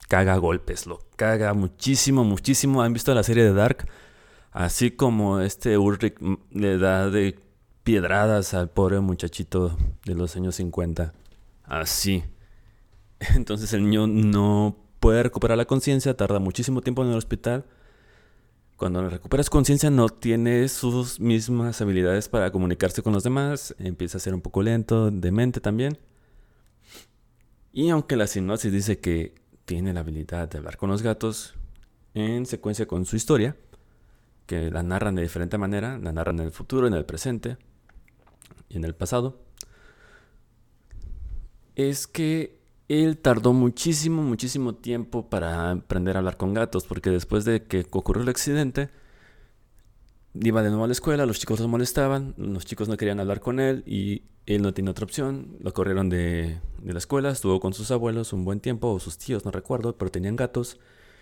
caga 0.08 0.36
a 0.36 0.38
golpes, 0.38 0.88
lo 0.88 1.02
caga 1.18 1.54
muchísimo, 1.54 2.24
muchísimo. 2.24 2.82
¿Han 2.82 2.94
visto 2.94 3.14
la 3.14 3.24
serie 3.24 3.44
de 3.44 3.54
Dark? 3.54 3.90
Así 4.52 4.92
como 4.92 5.40
este 5.40 5.78
Ulrich 5.78 6.16
le 6.52 6.78
da 6.78 7.10
de 7.10 7.40
piedradas 7.84 8.54
al 8.54 8.70
pobre 8.70 9.00
muchachito 9.00 9.78
de 10.06 10.16
los 10.16 10.36
años 10.36 10.56
50. 10.56 11.14
así. 11.64 12.24
Entonces 13.36 13.72
el 13.74 13.84
niño 13.84 14.08
no 14.08 14.76
puede 15.00 15.24
recuperar 15.24 15.58
la 15.58 15.66
conciencia, 15.66 16.16
tarda 16.16 16.40
muchísimo 16.40 16.82
tiempo 16.82 17.04
en 17.04 17.10
el 17.10 17.18
hospital. 17.18 17.66
Cuando 18.76 19.08
recuperas 19.08 19.50
conciencia 19.50 19.90
no 19.90 20.10
tiene 20.10 20.68
sus 20.68 21.20
mismas 21.20 21.82
habilidades 21.82 22.28
para 22.28 22.52
comunicarse 22.52 23.04
con 23.04 23.14
los 23.14 23.24
demás, 23.24 23.76
empieza 23.78 24.18
a 24.18 24.22
ser 24.22 24.34
un 24.34 24.42
poco 24.42 24.64
lento, 24.64 25.12
demente 25.12 25.62
también. 25.62 25.98
Y 27.72 27.90
aunque 27.90 28.16
la 28.16 28.28
sinopsis 28.28 28.72
dice 28.72 29.00
que 29.00 29.36
tiene 29.66 29.94
la 29.94 30.02
habilidad 30.02 30.50
de 30.50 30.58
hablar 30.58 30.78
con 30.78 30.90
los 30.90 31.04
gatos, 31.04 31.54
en 32.14 32.46
secuencia 32.46 32.88
con 32.88 33.06
su 33.06 33.16
historia, 33.16 33.56
que 34.46 34.72
la 34.72 34.84
narran 34.84 35.16
de 35.16 35.22
diferente 35.22 35.58
manera, 35.58 35.98
la 35.98 36.12
narran 36.12 36.40
en 36.40 36.46
el 36.46 36.52
futuro, 36.52 36.88
en 36.88 36.94
el 36.94 37.06
presente 37.06 37.58
y 38.70 38.78
en 38.78 38.84
el 38.84 38.96
pasado, 38.96 39.42
es 41.76 42.08
que 42.08 42.60
él 42.88 43.18
tardó 43.18 43.54
muchísimo, 43.54 44.22
muchísimo 44.22 44.76
tiempo 44.76 45.30
para 45.30 45.72
aprender 45.72 46.16
a 46.16 46.20
hablar 46.20 46.38
con 46.38 46.54
gatos, 46.54 46.86
porque 46.86 47.10
después 47.10 47.46
de 47.46 47.64
que 47.64 47.86
ocurrió 47.92 48.24
el 48.24 48.30
accidente, 48.30 48.90
iba 50.34 50.62
de 50.62 50.70
nuevo 50.70 50.84
a 50.84 50.88
la 50.88 50.94
escuela, 50.94 51.26
los 51.26 51.40
chicos 51.40 51.60
lo 51.60 51.68
molestaban, 51.68 52.34
los 52.38 52.66
chicos 52.66 52.90
no 52.90 52.98
querían 52.98 53.20
hablar 53.20 53.40
con 53.40 53.60
él 53.60 53.84
y 53.86 54.24
él 54.46 54.62
no 54.62 54.74
tenía 54.74 54.92
otra 54.92 55.06
opción, 55.06 55.58
lo 55.62 55.74
corrieron 55.74 56.10
de, 56.10 56.60
de 56.82 56.94
la 56.94 57.00
escuela, 57.00 57.30
estuvo 57.30 57.60
con 57.60 57.74
sus 57.74 57.92
abuelos 57.92 58.34
un 58.34 58.44
buen 58.44 58.60
tiempo, 58.60 58.92
o 58.92 59.00
sus 59.00 59.18
tíos, 59.18 59.46
no 59.46 59.52
recuerdo, 59.52 59.98
pero 59.98 60.12
tenían 60.12 60.36
gatos, 60.36 60.80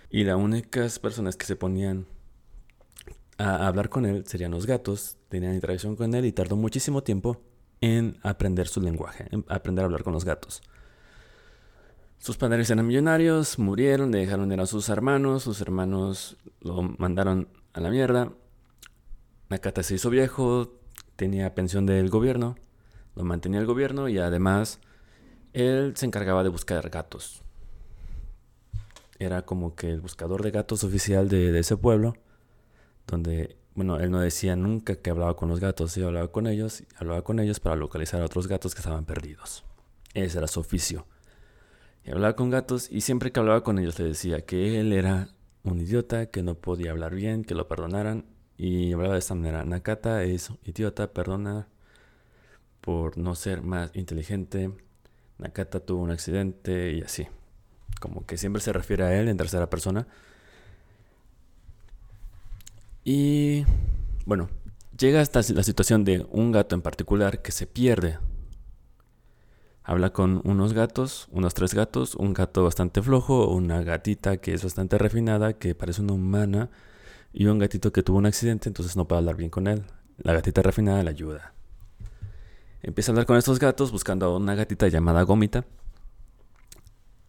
y 0.09 0.23
las 0.23 0.37
únicas 0.37 0.97
personas 0.97 1.35
que 1.35 1.45
se 1.45 1.55
ponían 1.55 2.07
a 3.39 3.67
hablar 3.67 3.89
con 3.89 4.05
él 4.05 4.27
serían 4.27 4.51
los 4.51 4.65
gatos, 4.65 5.17
tenían 5.29 5.53
interacción 5.53 5.95
con 5.95 6.13
él 6.13 6.25
y 6.25 6.33
tardó 6.33 6.57
muchísimo 6.57 7.03
tiempo 7.03 7.41
en 7.79 8.17
aprender 8.21 8.67
su 8.67 8.81
lenguaje, 8.81 9.27
en 9.31 9.45
aprender 9.47 9.83
a 9.83 9.85
hablar 9.85 10.03
con 10.03 10.11
los 10.11 10.25
gatos. 10.25 10.61
Sus 12.17 12.35
padres 12.35 12.69
eran 12.69 12.85
millonarios, 12.85 13.57
murieron, 13.57 14.11
le 14.11 14.19
dejaron 14.19 14.51
ir 14.51 14.59
a 14.59 14.65
sus 14.65 14.89
hermanos, 14.89 15.43
sus 15.43 15.61
hermanos 15.61 16.35
lo 16.59 16.81
mandaron 16.81 17.47
a 17.71 17.79
la 17.79 17.89
mierda. 17.89 18.33
Nakata 19.47 19.83
se 19.83 19.95
hizo 19.95 20.09
viejo, 20.09 20.73
tenía 21.15 21.55
pensión 21.55 21.85
del 21.85 22.09
gobierno, 22.09 22.57
lo 23.15 23.23
mantenía 23.23 23.61
el 23.61 23.65
gobierno 23.65 24.09
y 24.09 24.17
además 24.17 24.81
él 25.53 25.93
se 25.95 26.05
encargaba 26.05 26.43
de 26.43 26.49
buscar 26.49 26.89
gatos. 26.89 27.41
Era 29.17 29.43
como 29.43 29.75
que 29.75 29.89
el 29.91 30.01
buscador 30.01 30.43
de 30.43 30.51
gatos 30.51 30.83
oficial 30.83 31.29
de, 31.29 31.53
de 31.53 31.59
ese 31.59 31.77
pueblo 31.77 32.15
donde, 33.09 33.57
bueno, 33.75 33.99
él 33.99 34.11
no 34.11 34.19
decía 34.19 34.55
nunca 34.55 34.95
que 34.95 35.09
hablaba 35.09 35.35
con 35.35 35.49
los 35.49 35.59
gatos, 35.59 35.91
sí 35.91 36.03
hablaba 36.03 36.31
con 36.31 36.47
ellos, 36.47 36.83
hablaba 36.97 37.23
con 37.23 37.39
ellos 37.39 37.59
para 37.59 37.75
localizar 37.75 38.21
a 38.21 38.25
otros 38.25 38.47
gatos 38.47 38.75
que 38.75 38.79
estaban 38.79 39.05
perdidos. 39.05 39.65
Ese 40.13 40.37
era 40.37 40.47
su 40.47 40.59
oficio. 40.59 41.05
Y 42.03 42.11
hablaba 42.11 42.35
con 42.35 42.49
gatos 42.49 42.89
y 42.91 43.01
siempre 43.01 43.31
que 43.31 43.39
hablaba 43.39 43.63
con 43.63 43.79
ellos 43.79 43.99
le 43.99 44.05
decía 44.05 44.45
que 44.45 44.79
él 44.79 44.93
era 44.93 45.29
un 45.63 45.79
idiota, 45.79 46.27
que 46.27 46.43
no 46.43 46.55
podía 46.55 46.91
hablar 46.91 47.15
bien, 47.15 47.43
que 47.43 47.55
lo 47.55 47.67
perdonaran. 47.67 48.25
Y 48.57 48.93
hablaba 48.93 49.13
de 49.13 49.19
esta 49.19 49.35
manera, 49.35 49.63
Nakata 49.65 50.23
es 50.23 50.51
idiota, 50.63 51.13
perdona 51.13 51.67
por 52.81 53.17
no 53.17 53.35
ser 53.35 53.61
más 53.61 53.91
inteligente. 53.95 54.71
Nakata 55.37 55.79
tuvo 55.79 56.01
un 56.03 56.11
accidente 56.11 56.91
y 56.93 57.01
así. 57.01 57.27
Como 57.99 58.25
que 58.25 58.37
siempre 58.37 58.61
se 58.61 58.73
refiere 58.73 59.03
a 59.03 59.19
él 59.19 59.27
en 59.27 59.37
tercera 59.37 59.69
persona. 59.69 60.07
Y 63.03 63.65
bueno, 64.25 64.49
llega 64.97 65.21
hasta 65.21 65.41
la 65.53 65.63
situación 65.63 66.03
de 66.03 66.25
un 66.29 66.51
gato 66.51 66.75
en 66.75 66.81
particular 66.81 67.41
que 67.41 67.51
se 67.51 67.67
pierde. 67.67 68.19
Habla 69.83 70.13
con 70.13 70.41
unos 70.43 70.73
gatos, 70.73 71.27
unos 71.31 71.53
tres 71.55 71.73
gatos, 71.73 72.13
un 72.13 72.33
gato 72.33 72.63
bastante 72.63 73.01
flojo, 73.01 73.47
una 73.47 73.81
gatita 73.81 74.37
que 74.37 74.53
es 74.53 74.63
bastante 74.63 74.97
refinada, 74.99 75.53
que 75.53 75.73
parece 75.73 76.01
una 76.01 76.13
humana, 76.13 76.69
y 77.33 77.45
un 77.47 77.59
gatito 77.59 77.91
que 77.91 78.03
tuvo 78.03 78.17
un 78.17 78.25
accidente, 78.25 78.69
entonces 78.69 78.95
no 78.95 79.07
puede 79.07 79.19
hablar 79.19 79.35
bien 79.35 79.49
con 79.49 79.67
él. 79.67 79.83
La 80.17 80.33
gatita 80.33 80.61
refinada 80.61 81.01
le 81.03 81.09
ayuda. 81.09 81.53
Empieza 82.81 83.11
a 83.11 83.13
hablar 83.13 83.25
con 83.25 83.37
estos 83.37 83.59
gatos 83.59 83.91
buscando 83.91 84.25
a 84.25 84.37
una 84.37 84.55
gatita 84.55 84.87
llamada 84.87 85.23
Gómita. 85.23 85.65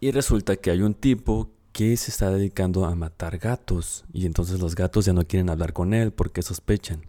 Y 0.00 0.10
resulta 0.10 0.56
que 0.56 0.70
hay 0.70 0.82
un 0.82 0.94
tipo 0.94 1.50
que 1.80 1.96
se 1.96 2.10
está 2.10 2.30
dedicando 2.30 2.84
a 2.84 2.94
matar 2.94 3.38
gatos 3.38 4.04
y 4.12 4.26
entonces 4.26 4.60
los 4.60 4.74
gatos 4.74 5.06
ya 5.06 5.14
no 5.14 5.26
quieren 5.26 5.48
hablar 5.48 5.72
con 5.72 5.94
él 5.94 6.12
porque 6.12 6.42
sospechan 6.42 7.06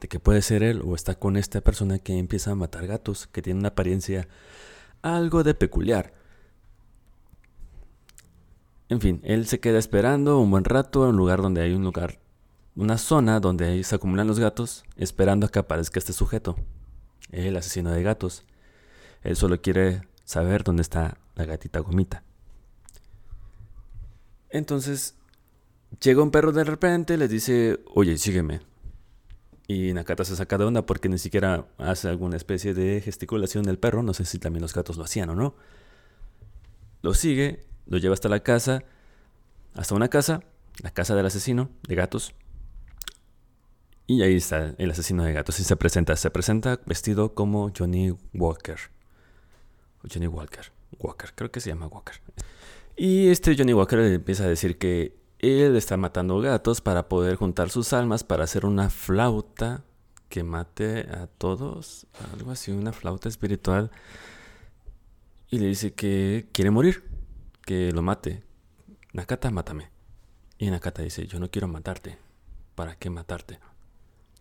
de 0.00 0.08
que 0.08 0.18
puede 0.18 0.40
ser 0.40 0.62
él 0.62 0.80
o 0.86 0.94
está 0.94 1.16
con 1.16 1.36
esta 1.36 1.60
persona 1.60 1.98
que 1.98 2.16
empieza 2.16 2.50
a 2.50 2.54
matar 2.54 2.86
gatos, 2.86 3.26
que 3.26 3.42
tiene 3.42 3.60
una 3.60 3.68
apariencia 3.68 4.26
algo 5.02 5.44
de 5.44 5.52
peculiar. 5.52 6.14
En 8.88 9.02
fin, 9.02 9.20
él 9.22 9.46
se 9.46 9.60
queda 9.60 9.78
esperando 9.78 10.40
un 10.40 10.50
buen 10.50 10.64
rato 10.64 11.02
en 11.04 11.10
un 11.10 11.16
lugar 11.18 11.42
donde 11.42 11.60
hay 11.60 11.74
un 11.74 11.84
lugar, 11.84 12.18
una 12.74 12.96
zona 12.96 13.38
donde 13.38 13.84
se 13.84 13.96
acumulan 13.96 14.26
los 14.26 14.38
gatos, 14.38 14.84
esperando 14.96 15.44
a 15.44 15.50
que 15.50 15.58
aparezca 15.58 15.98
este 15.98 16.14
sujeto, 16.14 16.56
el 17.32 17.54
asesino 17.54 17.90
de 17.90 18.02
gatos. 18.02 18.46
Él 19.22 19.36
solo 19.36 19.60
quiere 19.60 20.08
saber 20.24 20.64
dónde 20.64 20.80
está 20.80 21.18
la 21.34 21.44
gatita 21.44 21.80
gomita. 21.80 22.22
Entonces, 24.56 25.14
llega 26.00 26.22
un 26.22 26.30
perro 26.30 26.52
de 26.52 26.64
repente, 26.64 27.16
les 27.16 27.28
dice, 27.28 27.80
oye, 27.94 28.16
sígueme. 28.16 28.60
Y 29.68 29.92
Nakata 29.92 30.24
se 30.24 30.36
saca 30.36 30.56
de 30.56 30.64
onda 30.64 30.86
porque 30.86 31.08
ni 31.08 31.18
siquiera 31.18 31.66
hace 31.76 32.08
alguna 32.08 32.36
especie 32.36 32.72
de 32.72 33.00
gesticulación 33.00 33.64
del 33.64 33.78
perro. 33.78 34.02
No 34.02 34.14
sé 34.14 34.24
si 34.24 34.38
también 34.38 34.62
los 34.62 34.72
gatos 34.72 34.96
lo 34.96 35.04
hacían 35.04 35.28
o 35.30 35.34
no. 35.34 35.56
Lo 37.02 37.14
sigue, 37.14 37.66
lo 37.86 37.98
lleva 37.98 38.14
hasta 38.14 38.28
la 38.28 38.40
casa, 38.40 38.84
hasta 39.74 39.94
una 39.94 40.08
casa, 40.08 40.42
la 40.82 40.90
casa 40.90 41.14
del 41.14 41.26
asesino 41.26 41.68
de 41.86 41.94
gatos. 41.94 42.34
Y 44.06 44.22
ahí 44.22 44.36
está 44.36 44.74
el 44.78 44.90
asesino 44.90 45.24
de 45.24 45.32
gatos 45.32 45.58
y 45.58 45.64
se 45.64 45.76
presenta. 45.76 46.16
Se 46.16 46.30
presenta 46.30 46.80
vestido 46.86 47.34
como 47.34 47.72
Johnny 47.76 48.16
Walker. 48.32 48.78
Johnny 50.10 50.28
Walker. 50.28 50.72
Walker, 51.00 51.32
creo 51.34 51.50
que 51.50 51.60
se 51.60 51.70
llama 51.70 51.88
Walker. 51.88 52.20
Y 52.96 53.28
este 53.28 53.54
Johnny 53.56 53.74
Walker 53.74 53.98
le 53.98 54.14
empieza 54.14 54.44
a 54.44 54.48
decir 54.48 54.78
que 54.78 55.18
él 55.38 55.76
está 55.76 55.98
matando 55.98 56.40
gatos 56.40 56.80
para 56.80 57.08
poder 57.08 57.36
juntar 57.36 57.68
sus 57.68 57.92
almas 57.92 58.24
para 58.24 58.44
hacer 58.44 58.64
una 58.64 58.88
flauta 58.88 59.84
que 60.30 60.42
mate 60.42 61.00
a 61.00 61.26
todos, 61.26 62.06
algo 62.32 62.50
así, 62.50 62.72
una 62.72 62.92
flauta 62.92 63.28
espiritual. 63.28 63.90
Y 65.50 65.58
le 65.58 65.66
dice 65.66 65.92
que 65.92 66.48
quiere 66.52 66.70
morir, 66.70 67.04
que 67.64 67.92
lo 67.92 68.02
mate. 68.02 68.42
Nakata, 69.12 69.50
mátame. 69.50 69.90
Y 70.58 70.70
Nakata 70.70 71.02
dice, 71.02 71.26
yo 71.26 71.38
no 71.38 71.50
quiero 71.50 71.68
matarte. 71.68 72.18
¿Para 72.74 72.96
qué 72.96 73.10
matarte? 73.10 73.58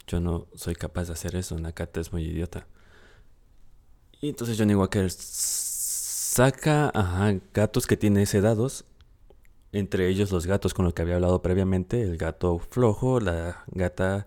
Yo 0.07 0.19
no 0.19 0.47
soy 0.55 0.75
capaz 0.75 1.07
de 1.07 1.13
hacer 1.13 1.35
eso. 1.35 1.59
Nakata 1.59 1.99
es 1.99 2.11
muy 2.11 2.23
idiota. 2.23 2.67
Y 4.21 4.29
entonces 4.29 4.57
Johnny 4.57 4.75
Walker 4.75 5.09
saca 6.36 6.91
gatos 7.54 7.88
que 7.88 7.95
tiene 7.95 8.26
sedados, 8.26 8.84
entre 9.71 10.10
ellos 10.10 10.34
los 10.34 10.45
gatos 10.45 10.74
con 10.74 10.84
los 10.84 10.93
que 10.93 11.02
había 11.02 11.15
hablado 11.15 11.41
previamente, 11.41 12.02
el 12.02 12.17
gato 12.17 12.60
flojo, 12.60 13.21
la 13.21 13.63
gata 13.67 14.26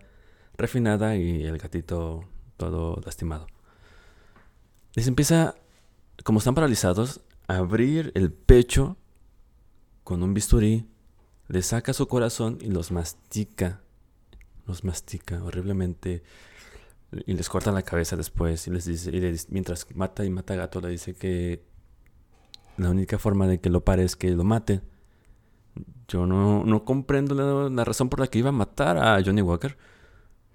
refinada 0.57 1.17
y 1.17 1.43
el 1.43 1.59
gatito 1.59 2.23
todo 2.57 2.99
lastimado. 3.05 3.45
Les 4.95 5.07
empieza, 5.07 5.53
como 6.23 6.39
están 6.39 6.55
paralizados, 6.55 7.21
a 7.47 7.57
abrir 7.57 8.11
el 8.15 8.31
pecho 8.31 8.97
con 10.03 10.23
un 10.23 10.33
bisturí, 10.33 10.89
le 11.47 11.61
saca 11.61 11.93
su 11.93 12.07
corazón 12.07 12.57
y 12.59 12.71
los 12.71 12.91
mastica, 12.91 13.81
los 14.65 14.83
mastica 14.83 15.43
horriblemente 15.43 16.23
y 17.11 17.33
les 17.33 17.49
corta 17.49 17.71
la 17.71 17.83
cabeza 17.83 18.15
después 18.15 18.65
y 18.65 18.71
les 18.71 18.85
dice, 18.85 19.11
mientras 19.49 19.85
mata 19.95 20.25
y 20.25 20.31
mata 20.31 20.55
gato 20.55 20.81
le 20.81 20.89
dice 20.89 21.13
que 21.13 21.68
la 22.79 22.89
única 22.89 23.17
forma 23.17 23.47
de 23.47 23.59
que 23.59 23.69
lo 23.69 23.81
pare 23.81 24.03
es 24.03 24.15
que 24.15 24.29
lo 24.31 24.43
mate. 24.43 24.81
Yo 26.07 26.25
no, 26.25 26.63
no 26.63 26.85
comprendo 26.85 27.69
la, 27.69 27.85
razón 27.85 28.09
por 28.09 28.19
la 28.19 28.27
que 28.27 28.39
iba 28.39 28.49
a 28.49 28.53
matar 28.53 28.97
a 28.97 29.21
Johnny 29.23 29.41
Walker. 29.41 29.77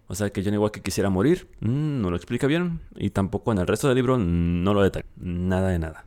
O 0.07 0.15
sea, 0.15 0.31
que 0.31 0.43
Johnny 0.43 0.59
Walker 0.59 0.83
quisiera 0.83 1.09
morir, 1.11 1.49
mm, 1.61 2.01
no 2.01 2.11
lo 2.11 2.17
explica 2.17 2.47
bien. 2.47 2.81
Y 2.97 3.11
tampoco 3.11 3.53
en 3.53 3.59
el 3.59 3.67
resto 3.67 3.89
del 3.89 3.97
libro 3.97 4.19
no 4.19 4.75
lo 4.75 4.83
detalla. 4.83 5.07
Nada 5.17 5.69
de 5.69 5.79
nada. 5.79 6.07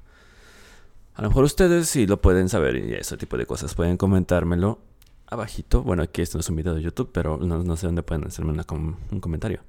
A 1.16 1.22
lo 1.22 1.30
mejor 1.30 1.46
ustedes 1.46 1.88
sí 1.88 2.06
lo 2.06 2.22
pueden 2.22 2.48
saber 2.50 2.76
y 2.76 2.94
ese 2.94 3.18
tipo 3.18 3.38
de 3.38 3.46
cosas. 3.46 3.74
Pueden 3.74 3.98
comentármelo 3.98 4.80
abajito. 5.26 5.82
Bueno, 5.82 6.04
aquí 6.04 6.22
esto 6.22 6.38
no 6.38 6.42
es 6.42 6.50
un 6.50 6.56
video 6.56 6.76
de 6.76 6.82
YouTube, 6.82 7.10
pero 7.12 7.38
no, 7.38 7.78
sé 7.78 7.88
dónde 7.88 8.04
pueden 8.04 8.26
hacerme 8.26 8.54
un 8.54 9.20
comentario. 9.20 9.62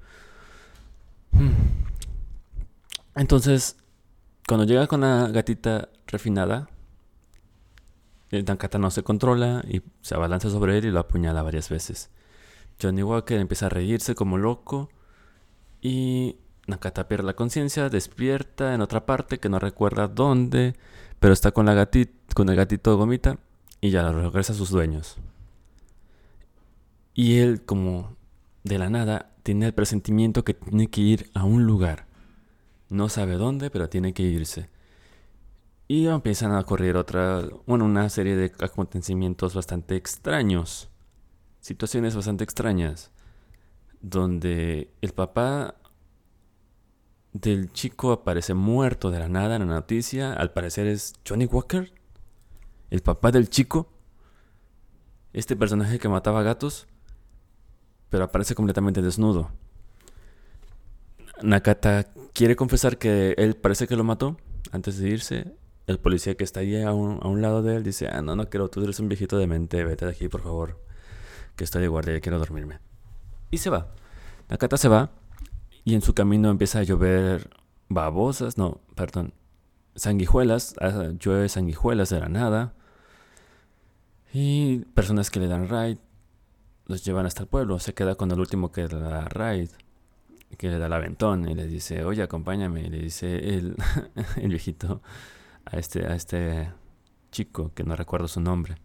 Hmm. 1.31 1.49
Entonces, 3.15 3.77
cuando 4.49 4.65
llega 4.65 4.87
con 4.87 5.01
la 5.01 5.27
gatita 5.27 5.89
refinada, 6.07 6.71
el 8.31 8.45
no 8.79 8.89
se 8.89 9.03
controla 9.03 9.63
y 9.67 9.83
se 10.01 10.15
abalanza 10.15 10.49
sobre 10.49 10.75
él 10.79 10.85
y 10.85 10.91
lo 10.91 11.01
apuñala 11.01 11.43
varias 11.43 11.69
veces. 11.69 12.09
Johnny 12.81 13.03
Walker 13.03 13.39
empieza 13.39 13.67
a 13.67 13.69
reírse 13.69 14.15
como 14.15 14.39
loco 14.39 14.89
y 15.83 16.37
Nakata 16.65 17.07
pierde 17.07 17.25
la 17.25 17.35
conciencia, 17.35 17.89
despierta 17.89 18.73
en 18.73 18.81
otra 18.81 19.05
parte 19.05 19.37
que 19.37 19.49
no 19.49 19.59
recuerda 19.59 20.07
dónde, 20.07 20.73
pero 21.19 21.31
está 21.31 21.51
con, 21.51 21.67
la 21.67 21.87
con 22.33 22.49
el 22.49 22.55
gatito 22.55 22.97
Gomita 22.97 23.37
y 23.81 23.91
ya 23.91 24.11
regresa 24.11 24.53
a 24.53 24.55
sus 24.55 24.71
dueños. 24.71 25.17
Y 27.13 27.37
él, 27.37 27.63
como 27.63 28.15
de 28.63 28.79
la 28.79 28.89
nada, 28.89 29.29
tiene 29.43 29.67
el 29.67 29.75
presentimiento 29.75 30.43
que 30.43 30.55
tiene 30.55 30.87
que 30.87 31.01
ir 31.01 31.29
a 31.35 31.43
un 31.43 31.67
lugar. 31.67 32.08
No 32.89 33.07
sabe 33.07 33.35
dónde, 33.35 33.69
pero 33.69 33.87
tiene 33.89 34.13
que 34.13 34.23
irse. 34.23 34.69
Y 35.87 36.07
empiezan 36.07 36.51
a 36.51 36.59
ocurrir 36.59 36.95
otra, 36.97 37.43
bueno, 37.65 37.85
una 37.85 38.09
serie 38.09 38.35
de 38.35 38.51
acontecimientos 38.59 39.55
bastante 39.55 39.95
extraños. 39.95 40.89
Situaciones 41.61 42.15
bastante 42.15 42.43
extrañas. 42.43 43.11
Donde 44.01 44.91
el 45.01 45.13
papá 45.13 45.75
del 47.33 47.71
chico 47.73 48.11
aparece 48.11 48.53
muerto 48.53 49.11
de 49.11 49.19
la 49.19 49.29
nada 49.29 49.55
en 49.55 49.67
la 49.67 49.73
noticia. 49.75 50.33
Al 50.33 50.51
parecer 50.51 50.87
es 50.87 51.13
Johnny 51.27 51.45
Walker. 51.45 51.91
El 52.89 53.01
papá 53.01 53.31
del 53.31 53.49
chico. 53.49 53.91
Este 55.33 55.55
personaje 55.55 55.99
que 55.99 56.09
mataba 56.09 56.43
gatos. 56.43 56.87
Pero 58.09 58.25
aparece 58.25 58.55
completamente 58.55 59.01
desnudo. 59.01 59.51
Nakata 61.41 62.07
quiere 62.33 62.55
confesar 62.55 62.97
que 62.97 63.33
él 63.37 63.55
parece 63.55 63.87
que 63.87 63.95
lo 63.95 64.03
mató 64.03 64.37
antes 64.71 64.97
de 64.97 65.09
irse. 65.09 65.53
El 65.87 65.99
policía 65.99 66.35
que 66.35 66.43
está 66.43 66.59
ahí 66.59 66.81
a 66.81 66.93
un, 66.93 67.41
lado 67.41 67.63
de 67.63 67.75
él 67.75 67.83
dice, 67.83 68.07
ah, 68.07 68.21
no, 68.21 68.35
no 68.35 68.49
quiero, 68.49 68.69
tú 68.69 68.83
eres 68.83 68.99
un 68.99 69.09
viejito 69.09 69.37
de 69.37 69.47
mente, 69.47 69.83
vete 69.83 70.05
de 70.05 70.11
aquí, 70.11 70.27
por 70.27 70.41
favor, 70.41 70.79
que 71.55 71.63
estoy 71.63 71.81
de 71.81 71.87
guardia 71.87 72.15
y 72.15 72.21
quiero 72.21 72.37
dormirme. 72.37 72.79
Y 73.49 73.57
se 73.57 73.71
va. 73.71 73.87
Nakata 74.49 74.77
se 74.77 74.87
va 74.87 75.11
y 75.83 75.95
en 75.95 76.01
su 76.01 76.13
camino 76.13 76.51
empieza 76.51 76.79
a 76.79 76.83
llover 76.83 77.49
babosas, 77.87 78.57
no, 78.57 78.81
perdón, 78.95 79.33
sanguijuelas, 79.95 80.75
ah, 80.79 81.09
llueve 81.19 81.49
sanguijuelas 81.49 82.09
de 82.09 82.19
la 82.19 82.29
nada. 82.29 82.73
Y 84.31 84.79
personas 84.93 85.31
que 85.31 85.39
le 85.39 85.47
dan 85.47 85.67
ride 85.67 85.97
los 86.85 87.03
llevan 87.03 87.25
hasta 87.25 87.43
el 87.43 87.47
pueblo. 87.47 87.79
Se 87.79 87.93
queda 87.93 88.15
con 88.15 88.31
el 88.31 88.39
último 88.39 88.71
que 88.71 88.87
le 88.87 88.99
da 88.99 89.25
ride, 89.29 89.69
que 90.57 90.69
le 90.69 90.77
da 90.77 90.87
el 90.87 90.93
aventón 90.93 91.47
y 91.47 91.55
le 91.55 91.67
dice, 91.67 92.03
oye, 92.03 92.23
acompáñame. 92.23 92.81
Y 92.81 92.89
le 92.89 92.99
dice 92.99 93.55
el, 93.55 93.75
el 94.37 94.49
viejito 94.49 95.01
a 95.65 95.77
este, 95.77 96.05
a 96.05 96.15
este 96.15 96.71
chico, 97.31 97.71
que 97.73 97.83
no 97.83 97.95
recuerdo 97.95 98.27
su 98.27 98.41
nombre. 98.41 98.75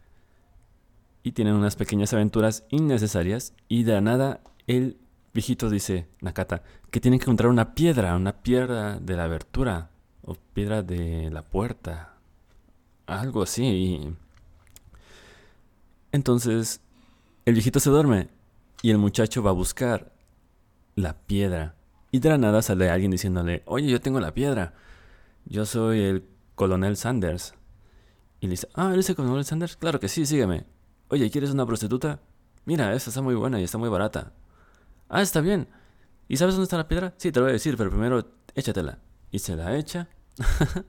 Y 1.22 1.32
tienen 1.32 1.54
unas 1.54 1.76
pequeñas 1.76 2.12
aventuras 2.12 2.64
innecesarias 2.68 3.54
y 3.68 3.84
de 3.84 4.00
nada 4.00 4.40
él 4.66 4.98
viejito 5.34 5.68
dice, 5.68 6.06
Nakata, 6.20 6.62
que 6.90 7.00
tienen 7.00 7.18
que 7.18 7.24
encontrar 7.24 7.50
una 7.50 7.74
piedra, 7.74 8.14
una 8.16 8.32
piedra 8.32 8.98
de 9.00 9.16
la 9.16 9.24
abertura, 9.24 9.90
o 10.22 10.34
piedra 10.54 10.82
de 10.82 11.28
la 11.30 11.42
puerta, 11.42 12.14
algo 13.06 13.42
así. 13.42 14.14
Entonces, 16.12 16.80
el 17.44 17.54
viejito 17.54 17.80
se 17.80 17.90
duerme 17.90 18.28
y 18.80 18.90
el 18.90 18.98
muchacho 18.98 19.42
va 19.42 19.50
a 19.50 19.54
buscar 19.54 20.13
la 20.94 21.18
piedra. 21.18 21.76
Y 22.10 22.20
de 22.20 22.28
la 22.28 22.38
nada 22.38 22.62
sale 22.62 22.90
alguien 22.90 23.10
diciéndole, 23.10 23.62
oye, 23.66 23.88
yo 23.88 24.00
tengo 24.00 24.20
la 24.20 24.34
piedra. 24.34 24.74
Yo 25.44 25.66
soy 25.66 26.00
el 26.00 26.28
coronel 26.54 26.96
Sanders. 26.96 27.54
Y 28.40 28.46
le 28.46 28.52
dice, 28.52 28.68
ah, 28.74 28.90
¿eres 28.92 29.08
el 29.10 29.16
coronel 29.16 29.44
Sanders? 29.44 29.76
Claro 29.76 30.00
que 30.00 30.08
sí, 30.08 30.24
sígueme. 30.26 30.66
Oye, 31.08 31.30
¿quieres 31.30 31.50
una 31.50 31.66
prostituta? 31.66 32.20
Mira, 32.64 32.94
esa 32.94 33.10
está 33.10 33.20
muy 33.20 33.34
buena 33.34 33.60
y 33.60 33.64
está 33.64 33.78
muy 33.78 33.88
barata. 33.88 34.32
Ah, 35.08 35.22
está 35.22 35.40
bien. 35.40 35.68
¿Y 36.28 36.36
sabes 36.36 36.54
dónde 36.54 36.64
está 36.64 36.76
la 36.76 36.88
piedra? 36.88 37.14
Sí, 37.18 37.30
te 37.30 37.40
lo 37.40 37.44
voy 37.46 37.50
a 37.50 37.54
decir, 37.54 37.76
pero 37.76 37.90
primero 37.90 38.24
échatela. 38.54 38.98
Y 39.30 39.40
se 39.40 39.56
la 39.56 39.76
echa. 39.76 40.08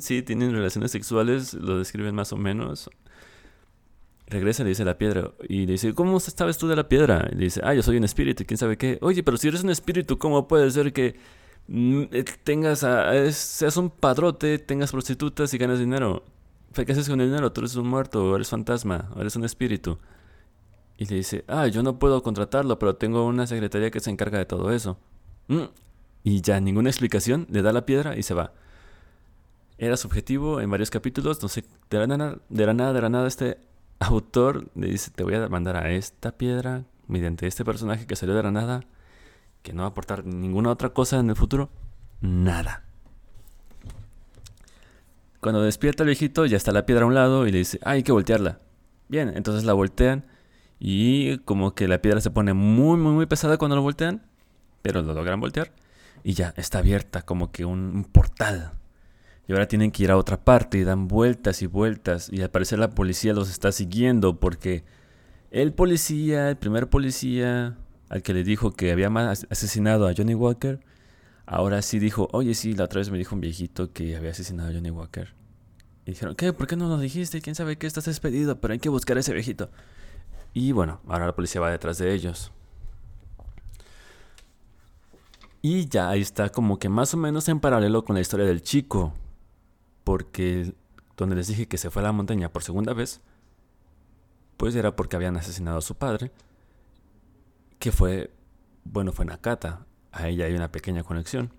sí, 0.00 0.22
tienen 0.22 0.52
relaciones 0.52 0.90
sexuales, 0.90 1.54
lo 1.54 1.78
describen 1.78 2.14
más 2.14 2.32
o 2.32 2.36
menos. 2.36 2.90
Regresa 4.28 4.62
y 4.62 4.64
le 4.64 4.68
dice 4.70 4.84
la 4.84 4.98
piedra. 4.98 5.30
Y 5.48 5.66
le 5.66 5.72
dice, 5.72 5.94
¿cómo 5.94 6.18
sabes 6.18 6.58
tú 6.58 6.66
de 6.66 6.74
la 6.74 6.88
piedra? 6.88 7.28
Y 7.30 7.36
le 7.36 7.44
dice, 7.44 7.60
ah, 7.62 7.74
yo 7.74 7.82
soy 7.82 7.96
un 7.96 8.04
espíritu, 8.04 8.44
quién 8.46 8.58
sabe 8.58 8.76
qué. 8.76 8.98
Oye, 9.00 9.22
pero 9.22 9.36
si 9.36 9.48
eres 9.48 9.62
un 9.62 9.70
espíritu, 9.70 10.18
¿cómo 10.18 10.48
puede 10.48 10.68
ser 10.70 10.92
que 10.92 11.16
mm, 11.68 12.02
eh, 12.10 12.24
tengas 12.42 12.82
a, 12.82 13.30
seas 13.30 13.76
un 13.76 13.90
padrote, 13.90 14.58
tengas 14.58 14.90
prostitutas 14.90 15.54
y 15.54 15.58
ganas 15.58 15.78
dinero? 15.78 16.24
¿Qué 16.72 16.92
haces 16.92 17.08
con 17.08 17.20
el 17.20 17.28
dinero? 17.28 17.52
Tú 17.52 17.60
eres 17.60 17.76
un 17.76 17.86
muerto, 17.86 18.24
o 18.24 18.36
eres 18.36 18.48
fantasma, 18.48 19.10
o 19.14 19.20
eres 19.20 19.36
un 19.36 19.44
espíritu. 19.44 19.98
Y 20.98 21.06
le 21.06 21.16
dice, 21.16 21.44
ah, 21.46 21.68
yo 21.68 21.82
no 21.82 21.98
puedo 21.98 22.22
contratarlo, 22.22 22.78
pero 22.78 22.96
tengo 22.96 23.24
una 23.26 23.46
secretaria 23.46 23.90
que 23.90 24.00
se 24.00 24.10
encarga 24.10 24.38
de 24.38 24.46
todo 24.46 24.72
eso. 24.72 24.98
Mm. 25.48 25.64
Y 26.24 26.40
ya, 26.40 26.60
ninguna 26.60 26.90
explicación, 26.90 27.46
le 27.50 27.62
da 27.62 27.72
la 27.72 27.86
piedra 27.86 28.16
y 28.16 28.24
se 28.24 28.34
va. 28.34 28.52
Era 29.78 29.96
subjetivo 29.96 30.60
en 30.60 30.70
varios 30.70 30.90
capítulos, 30.90 31.40
no 31.42 31.48
sé, 31.48 31.64
de 31.90 31.98
la 31.98 32.06
nada, 32.06 32.38
de 32.48 32.66
la 32.66 32.74
nada, 32.74 32.92
de 32.92 33.00
la 33.00 33.08
nada, 33.08 33.28
este 33.28 33.58
autor 33.98 34.70
le 34.74 34.88
dice, 34.88 35.10
te 35.10 35.24
voy 35.24 35.34
a 35.34 35.48
mandar 35.48 35.76
a 35.76 35.90
esta 35.90 36.32
piedra 36.32 36.84
mediante 37.08 37.46
este 37.46 37.64
personaje 37.64 38.06
que 38.06 38.16
salió 38.16 38.34
de 38.34 38.42
la 38.42 38.50
nada, 38.50 38.84
que 39.62 39.72
no 39.72 39.82
va 39.82 39.88
a 39.88 39.90
aportar 39.90 40.24
ninguna 40.24 40.70
otra 40.70 40.90
cosa 40.90 41.18
en 41.18 41.30
el 41.30 41.36
futuro, 41.36 41.70
nada. 42.20 42.84
Cuando 45.40 45.62
despierta 45.62 46.02
el 46.02 46.08
viejito, 46.08 46.46
ya 46.46 46.56
está 46.56 46.72
la 46.72 46.86
piedra 46.86 47.04
a 47.04 47.06
un 47.06 47.14
lado 47.14 47.46
y 47.46 47.52
le 47.52 47.58
dice, 47.58 47.78
ah, 47.84 47.90
hay 47.92 48.02
que 48.02 48.12
voltearla. 48.12 48.60
Bien, 49.08 49.32
entonces 49.36 49.64
la 49.64 49.74
voltean 49.74 50.26
y 50.78 51.38
como 51.38 51.74
que 51.74 51.88
la 51.88 52.02
piedra 52.02 52.20
se 52.20 52.30
pone 52.30 52.52
muy, 52.52 52.98
muy, 52.98 53.12
muy 53.12 53.26
pesada 53.26 53.56
cuando 53.56 53.76
lo 53.76 53.82
voltean. 53.82 54.22
Pero 54.82 55.02
lo 55.02 55.14
logran 55.14 55.40
voltear. 55.40 55.72
Y 56.22 56.34
ya, 56.34 56.52
está 56.56 56.78
abierta 56.78 57.22
como 57.22 57.52
que 57.52 57.64
un, 57.64 58.04
portal. 58.10 58.72
Y 59.48 59.52
ahora 59.52 59.68
tienen 59.68 59.92
que 59.92 60.02
ir 60.02 60.10
a 60.10 60.16
otra 60.16 60.44
parte 60.44 60.78
y 60.78 60.84
dan 60.84 61.06
vueltas 61.06 61.62
y 61.62 61.66
vueltas. 61.66 62.28
Y 62.32 62.42
al 62.42 62.50
parecer 62.50 62.78
la 62.78 62.90
policía 62.90 63.32
los 63.32 63.48
está 63.50 63.70
siguiendo 63.70 64.40
porque 64.40 64.84
el 65.50 65.72
policía, 65.72 66.50
el 66.50 66.56
primer 66.56 66.88
policía 66.88 67.78
al 68.08 68.22
que 68.22 68.34
le 68.34 68.44
dijo 68.44 68.72
que 68.72 68.92
había 68.92 69.08
asesinado 69.50 70.08
a 70.08 70.14
Johnny 70.16 70.34
Walker, 70.34 70.80
ahora 71.44 71.82
sí 71.82 71.98
dijo, 71.98 72.28
oye 72.32 72.54
sí, 72.54 72.74
la 72.74 72.84
otra 72.84 73.00
vez 73.00 73.10
me 73.10 73.18
dijo 73.18 73.34
un 73.34 73.40
viejito 73.40 73.92
que 73.92 74.16
había 74.16 74.30
asesinado 74.30 74.70
a 74.70 74.72
Johnny 74.72 74.90
Walker. 74.90 75.34
Y 76.04 76.10
dijeron, 76.10 76.34
¿qué? 76.34 76.52
¿Por 76.52 76.66
qué 76.66 76.76
no 76.76 76.88
nos 76.88 77.00
dijiste? 77.00 77.40
¿Quién 77.40 77.54
sabe 77.54 77.76
qué? 77.76 77.86
Estás 77.86 78.04
despedido, 78.04 78.60
pero 78.60 78.72
hay 78.72 78.78
que 78.78 78.88
buscar 78.88 79.16
a 79.16 79.20
ese 79.20 79.32
viejito. 79.32 79.70
Y 80.54 80.72
bueno, 80.72 81.00
ahora 81.08 81.26
la 81.26 81.34
policía 81.34 81.60
va 81.60 81.70
detrás 81.70 81.98
de 81.98 82.12
ellos. 82.14 82.52
Y 85.62 85.88
ya 85.88 86.10
ahí 86.10 86.20
está 86.20 86.48
como 86.48 86.78
que 86.78 86.88
más 86.88 87.12
o 87.14 87.16
menos 87.16 87.48
en 87.48 87.58
paralelo 87.58 88.04
con 88.04 88.14
la 88.14 88.20
historia 88.20 88.46
del 88.46 88.62
chico. 88.62 89.12
Porque 90.06 90.72
donde 91.16 91.34
les 91.34 91.48
dije 91.48 91.66
que 91.66 91.78
se 91.78 91.90
fue 91.90 92.02
a 92.02 92.04
la 92.04 92.12
montaña 92.12 92.52
por 92.52 92.62
segunda 92.62 92.94
vez, 92.94 93.20
pues 94.56 94.76
era 94.76 94.94
porque 94.94 95.16
habían 95.16 95.36
asesinado 95.36 95.78
a 95.78 95.82
su 95.82 95.96
padre. 95.96 96.30
Que 97.80 97.90
fue, 97.90 98.30
bueno, 98.84 99.10
fue 99.10 99.24
Nakata. 99.24 99.84
A 100.12 100.28
ella 100.28 100.44
hay 100.44 100.54
una 100.54 100.70
pequeña 100.70 101.02
conexión. 101.02 101.50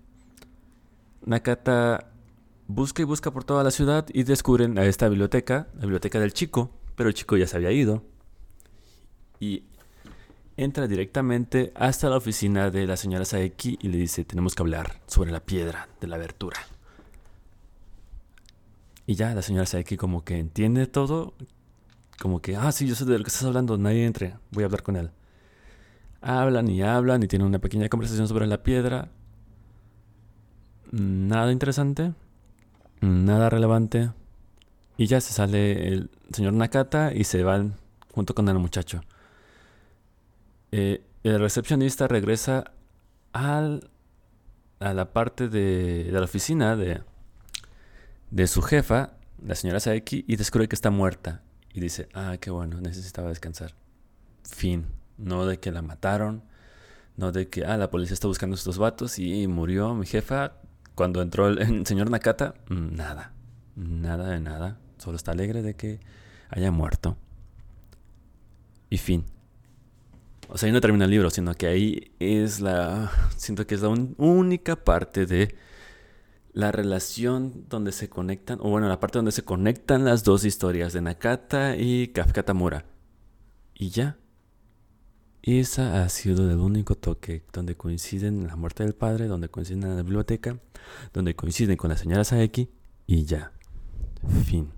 Nakata 1.26 2.10
busca 2.68 3.02
y 3.02 3.04
busca 3.04 3.30
por 3.30 3.44
toda 3.44 3.62
la 3.62 3.70
ciudad 3.70 4.06
y 4.14 4.22
descubren 4.22 4.78
a 4.78 4.86
esta 4.86 5.10
biblioteca, 5.10 5.68
la 5.74 5.82
biblioteca 5.82 6.18
del 6.18 6.32
chico, 6.32 6.70
pero 6.96 7.10
el 7.10 7.14
chico 7.14 7.36
ya 7.36 7.46
se 7.46 7.56
había 7.58 7.70
ido 7.70 8.02
y 9.40 9.64
entra 10.56 10.86
directamente 10.86 11.72
hasta 11.74 12.08
la 12.08 12.16
oficina 12.16 12.70
de 12.70 12.86
la 12.86 12.96
señora 12.96 13.26
Saeki 13.26 13.78
y 13.82 13.88
le 13.88 13.98
dice, 13.98 14.24
tenemos 14.24 14.54
que 14.54 14.62
hablar 14.62 15.00
sobre 15.06 15.32
la 15.32 15.40
piedra 15.40 15.88
de 16.00 16.06
la 16.06 16.16
abertura. 16.16 16.58
Y 19.08 19.14
ya 19.14 19.34
la 19.34 19.40
señora 19.40 19.64
Saeki 19.64 19.96
como 19.96 20.22
que 20.22 20.38
entiende 20.38 20.86
todo, 20.86 21.32
como 22.20 22.42
que, 22.42 22.56
ah, 22.56 22.70
sí, 22.72 22.86
yo 22.86 22.94
sé 22.94 23.06
de 23.06 23.16
lo 23.16 23.24
que 23.24 23.28
estás 23.28 23.44
hablando, 23.44 23.78
nadie 23.78 24.04
entre, 24.04 24.34
voy 24.50 24.64
a 24.64 24.66
hablar 24.66 24.82
con 24.82 24.96
él. 24.96 25.12
Hablan 26.20 26.68
y 26.68 26.82
hablan 26.82 27.22
y 27.22 27.26
tienen 27.26 27.48
una 27.48 27.58
pequeña 27.58 27.88
conversación 27.88 28.28
sobre 28.28 28.46
la 28.46 28.62
piedra. 28.62 29.08
Nada 30.92 31.50
interesante, 31.50 32.12
nada 33.00 33.48
relevante. 33.48 34.10
Y 34.98 35.06
ya 35.06 35.22
se 35.22 35.32
sale 35.32 35.88
el 35.88 36.10
señor 36.30 36.52
Nakata 36.52 37.14
y 37.14 37.24
se 37.24 37.42
van 37.42 37.76
junto 38.12 38.34
con 38.34 38.46
el 38.50 38.58
muchacho. 38.58 39.00
Eh, 40.70 41.02
el 41.22 41.40
recepcionista 41.40 42.08
regresa 42.08 42.72
al, 43.32 43.88
a 44.80 44.92
la 44.92 45.14
parte 45.14 45.48
de, 45.48 46.10
la 46.12 46.20
oficina 46.20 46.76
de, 46.76 47.00
de 48.30 48.46
su 48.46 48.62
jefa, 48.62 49.14
la 49.44 49.54
señora 49.54 49.80
Saeki, 49.80 50.24
y 50.26 50.36
descubre 50.36 50.68
que 50.68 50.74
está 50.74 50.90
muerta. 50.90 51.42
Y 51.72 51.80
dice, 51.80 52.08
ah, 52.14 52.36
qué 52.40 52.50
bueno, 52.50 52.80
necesitaba 52.80 53.28
descansar. 53.28 53.74
Fin. 54.42 54.86
No 55.16 55.46
de 55.46 55.58
que 55.58 55.72
la 55.72 55.82
mataron, 55.82 56.44
no 57.16 57.32
de 57.32 57.48
que, 57.48 57.64
ah, 57.64 57.76
la 57.76 57.90
policía 57.90 58.14
está 58.14 58.28
buscando 58.28 58.54
estos 58.54 58.78
vatos 58.78 59.18
y 59.18 59.46
murió 59.48 59.94
mi 59.94 60.06
jefa. 60.06 60.52
Cuando 60.94 61.22
entró 61.22 61.48
el, 61.48 61.86
señor 61.86 62.10
Nakata, 62.10 62.54
mm, 62.68 62.94
nada, 62.94 63.32
nada 63.76 64.30
de 64.30 64.40
nada. 64.40 64.78
Solo 64.98 65.16
está 65.16 65.32
alegre 65.32 65.62
de 65.62 65.74
que 65.74 66.00
haya 66.48 66.70
muerto. 66.70 67.16
Y 68.90 68.98
fin. 68.98 69.24
O 70.48 70.56
sea, 70.56 70.68
ahí 70.68 70.72
no 70.72 70.80
termina 70.80 71.04
el 71.04 71.10
libro, 71.10 71.30
sino 71.30 71.54
que 71.54 71.66
ahí 71.66 72.12
es 72.18 72.60
la. 72.60 73.10
Siento 73.36 73.66
que 73.66 73.74
es 73.74 73.82
la 73.82 73.88
única 73.88 74.76
parte 74.76 75.26
de 75.26 75.54
la 76.52 76.72
relación 76.72 77.64
donde 77.68 77.92
se 77.92 78.08
conectan, 78.08 78.58
o 78.60 78.70
bueno, 78.70 78.88
la 78.88 79.00
parte 79.00 79.18
donde 79.18 79.32
se 79.32 79.44
conectan 79.44 80.04
las 80.04 80.24
dos 80.24 80.44
historias 80.44 80.92
de 80.92 81.02
Nakata 81.02 81.76
y 81.76 82.08
Kafka 82.08 82.42
Tamura. 82.42 82.86
Y 83.74 83.90
ya. 83.90 84.18
Esa 85.42 86.02
ha 86.02 86.08
sido 86.08 86.50
el 86.50 86.58
único 86.58 86.94
toque 86.94 87.44
donde 87.52 87.76
coinciden 87.76 88.46
la 88.46 88.56
muerte 88.56 88.82
del 88.84 88.94
padre, 88.94 89.28
donde 89.28 89.48
coinciden 89.48 89.84
en 89.84 89.96
la 89.96 90.02
biblioteca, 90.02 90.58
donde 91.12 91.34
coinciden 91.36 91.76
con 91.76 91.90
la 91.90 91.96
señora 91.96 92.24
Saeki 92.24 92.68
y 93.06 93.24
ya. 93.24 93.52
Fin. 94.44 94.70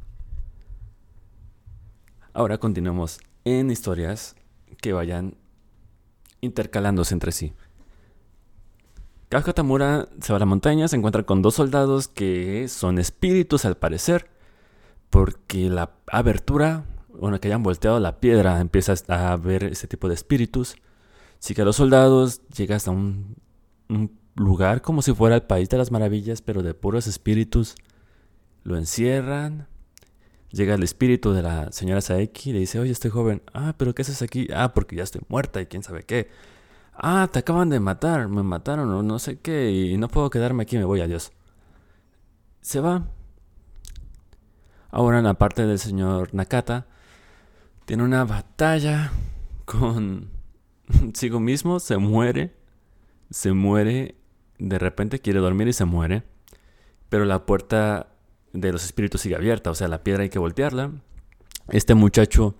Ahora 2.32 2.58
continuamos 2.58 3.20
en 3.44 3.70
historias 3.70 4.36
que 4.80 4.92
vayan 4.92 5.36
intercalándose 6.40 7.14
entre 7.14 7.32
sí. 7.32 7.52
Kafka 9.30 9.52
Tamura 9.52 10.08
se 10.20 10.32
va 10.32 10.38
a 10.38 10.40
la 10.40 10.44
montaña, 10.44 10.88
se 10.88 10.96
encuentra 10.96 11.22
con 11.22 11.40
dos 11.40 11.54
soldados 11.54 12.08
que 12.08 12.66
son 12.66 12.98
espíritus 12.98 13.64
al 13.64 13.76
parecer, 13.76 14.28
porque 15.08 15.70
la 15.70 15.92
abertura, 16.08 16.84
bueno, 17.08 17.38
que 17.38 17.46
hayan 17.46 17.62
volteado 17.62 18.00
la 18.00 18.18
piedra, 18.18 18.60
empieza 18.60 18.92
a 19.06 19.36
ver 19.36 19.62
ese 19.62 19.86
tipo 19.86 20.08
de 20.08 20.14
espíritus. 20.14 20.74
Así 21.38 21.54
que 21.54 21.64
los 21.64 21.76
soldados 21.76 22.42
llegan 22.48 22.78
hasta 22.78 22.90
un, 22.90 23.36
un 23.88 24.18
lugar 24.34 24.82
como 24.82 25.00
si 25.00 25.14
fuera 25.14 25.36
el 25.36 25.42
país 25.42 25.68
de 25.68 25.78
las 25.78 25.92
maravillas, 25.92 26.42
pero 26.42 26.64
de 26.64 26.74
puros 26.74 27.06
espíritus. 27.06 27.76
Lo 28.64 28.76
encierran. 28.76 29.68
Llega 30.50 30.74
el 30.74 30.82
espíritu 30.82 31.32
de 31.32 31.42
la 31.42 31.70
señora 31.70 32.00
Saeki 32.00 32.50
y 32.50 32.52
le 32.52 32.58
dice, 32.58 32.80
oye, 32.80 32.90
estoy 32.90 33.12
joven. 33.12 33.42
Ah, 33.54 33.74
pero 33.78 33.94
¿qué 33.94 34.02
haces 34.02 34.22
aquí? 34.22 34.48
Ah, 34.52 34.74
porque 34.74 34.96
ya 34.96 35.04
estoy 35.04 35.22
muerta 35.28 35.60
y 35.60 35.66
quién 35.66 35.84
sabe 35.84 36.02
qué. 36.02 36.28
Ah, 37.02 37.28
te 37.32 37.38
acaban 37.38 37.70
de 37.70 37.80
matar, 37.80 38.28
me 38.28 38.42
mataron 38.42 38.90
o 38.92 39.02
no 39.02 39.18
sé 39.18 39.38
qué 39.38 39.70
y 39.70 39.96
no 39.96 40.08
puedo 40.08 40.28
quedarme 40.28 40.64
aquí, 40.64 40.76
me 40.76 40.84
voy, 40.84 41.00
adiós. 41.00 41.32
Se 42.60 42.80
va. 42.80 43.06
Ahora 44.90 45.18
en 45.18 45.24
la 45.24 45.34
parte 45.34 45.66
del 45.66 45.78
señor 45.78 46.34
Nakata, 46.34 46.86
tiene 47.86 48.02
una 48.02 48.24
batalla 48.24 49.12
con 49.64 50.28
sigo 51.14 51.40
mismo, 51.40 51.80
se 51.80 51.96
muere, 51.96 52.54
se 53.30 53.52
muere, 53.52 54.16
de 54.58 54.78
repente 54.78 55.20
quiere 55.20 55.40
dormir 55.40 55.68
y 55.68 55.72
se 55.72 55.86
muere, 55.86 56.24
pero 57.08 57.24
la 57.24 57.46
puerta 57.46 58.08
de 58.52 58.72
los 58.72 58.84
espíritus 58.84 59.22
sigue 59.22 59.36
abierta, 59.36 59.70
o 59.70 59.74
sea, 59.74 59.88
la 59.88 60.02
piedra 60.02 60.22
hay 60.24 60.28
que 60.28 60.38
voltearla. 60.38 60.90
Este 61.68 61.94
muchacho 61.94 62.56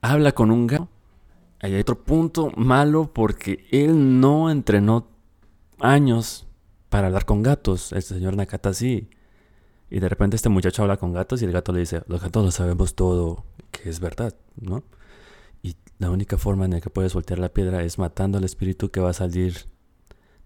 habla 0.00 0.32
con 0.32 0.50
un 0.50 0.66
gato. 0.66 0.88
Hay 1.60 1.74
otro 1.74 2.02
punto 2.04 2.52
malo 2.56 3.12
porque 3.12 3.66
él 3.70 4.20
no 4.20 4.50
entrenó 4.50 5.08
años 5.80 6.46
para 6.88 7.08
hablar 7.08 7.24
con 7.24 7.42
gatos. 7.42 7.92
El 7.92 8.02
señor 8.02 8.36
Nakata 8.36 8.72
sí. 8.72 9.10
Y 9.90 10.00
de 10.00 10.08
repente 10.08 10.36
este 10.36 10.48
muchacho 10.48 10.82
habla 10.82 10.98
con 10.98 11.12
gatos 11.12 11.42
y 11.42 11.46
el 11.46 11.52
gato 11.52 11.72
le 11.72 11.80
dice, 11.80 12.02
los 12.06 12.20
gatos 12.22 12.44
lo 12.44 12.50
sabemos 12.50 12.94
todo, 12.94 13.44
que 13.70 13.88
es 13.88 14.00
verdad, 14.00 14.34
¿no? 14.60 14.84
Y 15.62 15.76
la 15.98 16.10
única 16.10 16.36
forma 16.36 16.66
en 16.66 16.72
la 16.72 16.80
que 16.80 16.90
puedes 16.90 17.14
voltear 17.14 17.38
la 17.38 17.48
piedra 17.48 17.82
es 17.82 17.98
matando 17.98 18.38
al 18.38 18.44
espíritu 18.44 18.90
que 18.90 19.00
va 19.00 19.10
a 19.10 19.14
salir 19.14 19.66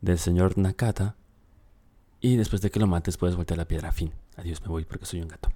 del 0.00 0.18
señor 0.18 0.58
Nakata 0.58 1.16
y 2.20 2.36
después 2.36 2.62
de 2.62 2.70
que 2.70 2.78
lo 2.78 2.86
mates 2.86 3.16
puedes 3.16 3.36
voltear 3.36 3.58
la 3.58 3.66
piedra. 3.66 3.90
Fin. 3.92 4.12
Adiós, 4.36 4.62
me 4.62 4.68
voy 4.68 4.84
porque 4.84 5.06
soy 5.06 5.20
un 5.20 5.28
gato. 5.28 5.50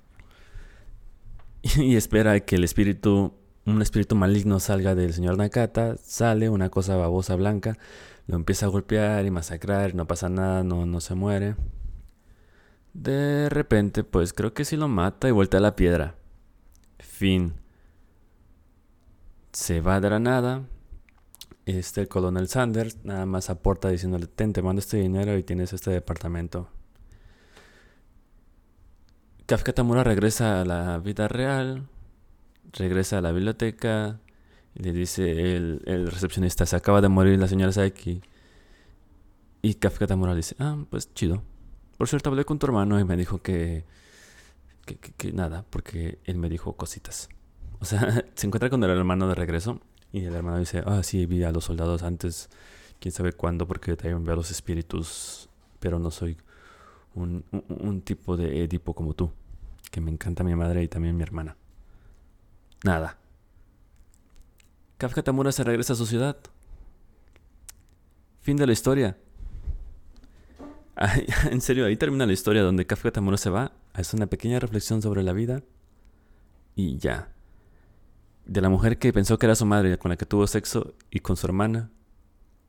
Y 1.76 1.96
espera 1.96 2.40
que 2.40 2.56
el 2.56 2.64
espíritu, 2.64 3.34
un 3.66 3.82
espíritu 3.82 4.14
maligno 4.14 4.60
salga 4.60 4.94
del 4.94 5.12
señor 5.12 5.36
Nakata. 5.36 5.96
Sale 5.98 6.48
una 6.48 6.70
cosa 6.70 6.96
babosa 6.96 7.36
blanca. 7.36 7.78
Lo 8.26 8.36
empieza 8.36 8.66
a 8.66 8.68
golpear 8.70 9.26
y 9.26 9.30
masacrar. 9.30 9.94
No 9.94 10.06
pasa 10.06 10.28
nada, 10.28 10.64
no, 10.64 10.86
no 10.86 11.00
se 11.00 11.14
muere. 11.14 11.56
De 12.94 13.48
repente, 13.50 14.04
pues 14.04 14.32
creo 14.32 14.54
que 14.54 14.64
sí 14.64 14.76
lo 14.76 14.88
mata 14.88 15.28
y 15.28 15.32
voltea 15.32 15.60
la 15.60 15.76
piedra. 15.76 16.14
Fin. 16.98 17.54
Se 19.52 19.80
va 19.80 20.00
de 20.00 20.10
la 20.10 20.18
nada 20.18 20.62
este 21.66 22.00
el 22.00 22.08
coronel 22.08 22.48
Sanders 22.48 23.04
nada 23.04 23.26
más 23.26 23.50
aporta 23.50 23.88
diciéndole, 23.88 24.28
ten, 24.28 24.52
te 24.52 24.62
mando 24.62 24.80
este 24.80 24.98
dinero 24.98 25.36
y 25.36 25.42
tienes 25.42 25.72
este 25.72 25.90
departamento. 25.90 26.68
Kafka 29.46 29.72
Tamura 29.72 30.04
regresa 30.04 30.60
a 30.60 30.64
la 30.64 30.98
vida 30.98 31.28
real, 31.28 31.88
regresa 32.72 33.18
a 33.18 33.20
la 33.20 33.32
biblioteca 33.32 34.20
y 34.74 34.82
le 34.82 34.92
dice 34.92 35.56
el, 35.56 35.82
el 35.86 36.10
recepcionista, 36.10 36.66
se 36.66 36.76
acaba 36.76 37.00
de 37.00 37.08
morir 37.08 37.38
la 37.38 37.48
señora 37.48 37.72
Saeki. 37.72 38.20
Y 39.62 39.74
Kafka 39.74 40.06
Tamura 40.06 40.34
dice, 40.34 40.54
ah, 40.58 40.76
pues 40.90 41.12
chido. 41.14 41.42
Por 41.96 42.08
cierto, 42.08 42.28
hablé 42.30 42.44
con 42.44 42.58
tu 42.58 42.66
hermano 42.66 43.00
y 43.00 43.04
me 43.04 43.16
dijo 43.16 43.42
que, 43.42 43.84
que, 44.84 44.96
que, 44.96 45.32
nada, 45.32 45.64
porque 45.70 46.18
él 46.24 46.36
me 46.36 46.48
dijo 46.48 46.74
cositas. 46.76 47.28
O 47.80 47.84
sea, 47.84 48.24
se 48.34 48.46
encuentra 48.46 48.70
con 48.70 48.84
el 48.84 48.90
hermano 48.90 49.28
de 49.28 49.34
regreso 49.34 49.80
y 50.12 50.24
el 50.24 50.34
hermano 50.34 50.58
dice, 50.58 50.82
ah, 50.86 51.02
sí, 51.02 51.26
vi 51.26 51.42
a 51.42 51.52
los 51.52 51.64
soldados 51.64 52.02
antes, 52.02 52.50
quién 53.00 53.12
sabe 53.12 53.32
cuándo, 53.32 53.66
porque 53.66 53.96
también 53.96 54.24
veo 54.24 54.34
a 54.34 54.36
los 54.36 54.50
espíritus, 54.50 55.48
pero 55.80 55.98
no 55.98 56.10
soy 56.10 56.36
un, 57.14 57.44
un, 57.68 58.02
tipo 58.02 58.36
de 58.36 58.62
Edipo 58.62 58.94
como 58.94 59.14
tú, 59.14 59.30
que 59.90 60.00
me 60.00 60.10
encanta 60.10 60.44
mi 60.44 60.54
madre 60.54 60.82
y 60.82 60.88
también 60.88 61.16
mi 61.16 61.22
hermana. 61.22 61.56
Nada. 62.86 63.18
Kafka 64.96 65.24
Tamura 65.24 65.50
se 65.50 65.64
regresa 65.64 65.94
a 65.94 65.96
su 65.96 66.06
ciudad. 66.06 66.36
Fin 68.42 68.56
de 68.56 68.64
la 68.64 68.72
historia. 68.72 69.18
en 71.50 71.60
serio, 71.60 71.86
ahí 71.86 71.96
termina 71.96 72.26
la 72.26 72.32
historia 72.32 72.62
donde 72.62 72.86
Kafka 72.86 73.10
Tamura 73.10 73.38
se 73.38 73.50
va. 73.50 73.72
Es 73.98 74.14
una 74.14 74.28
pequeña 74.28 74.60
reflexión 74.60 75.02
sobre 75.02 75.24
la 75.24 75.32
vida. 75.32 75.64
Y 76.76 76.96
ya 76.98 77.32
de 78.44 78.60
la 78.60 78.68
mujer 78.68 78.98
que 79.00 79.12
pensó 79.12 79.36
que 79.36 79.46
era 79.46 79.56
su 79.56 79.66
madre, 79.66 79.98
con 79.98 80.10
la 80.10 80.16
que 80.16 80.24
tuvo 80.24 80.46
sexo, 80.46 80.94
y 81.10 81.18
con 81.18 81.36
su 81.36 81.48
hermana, 81.48 81.90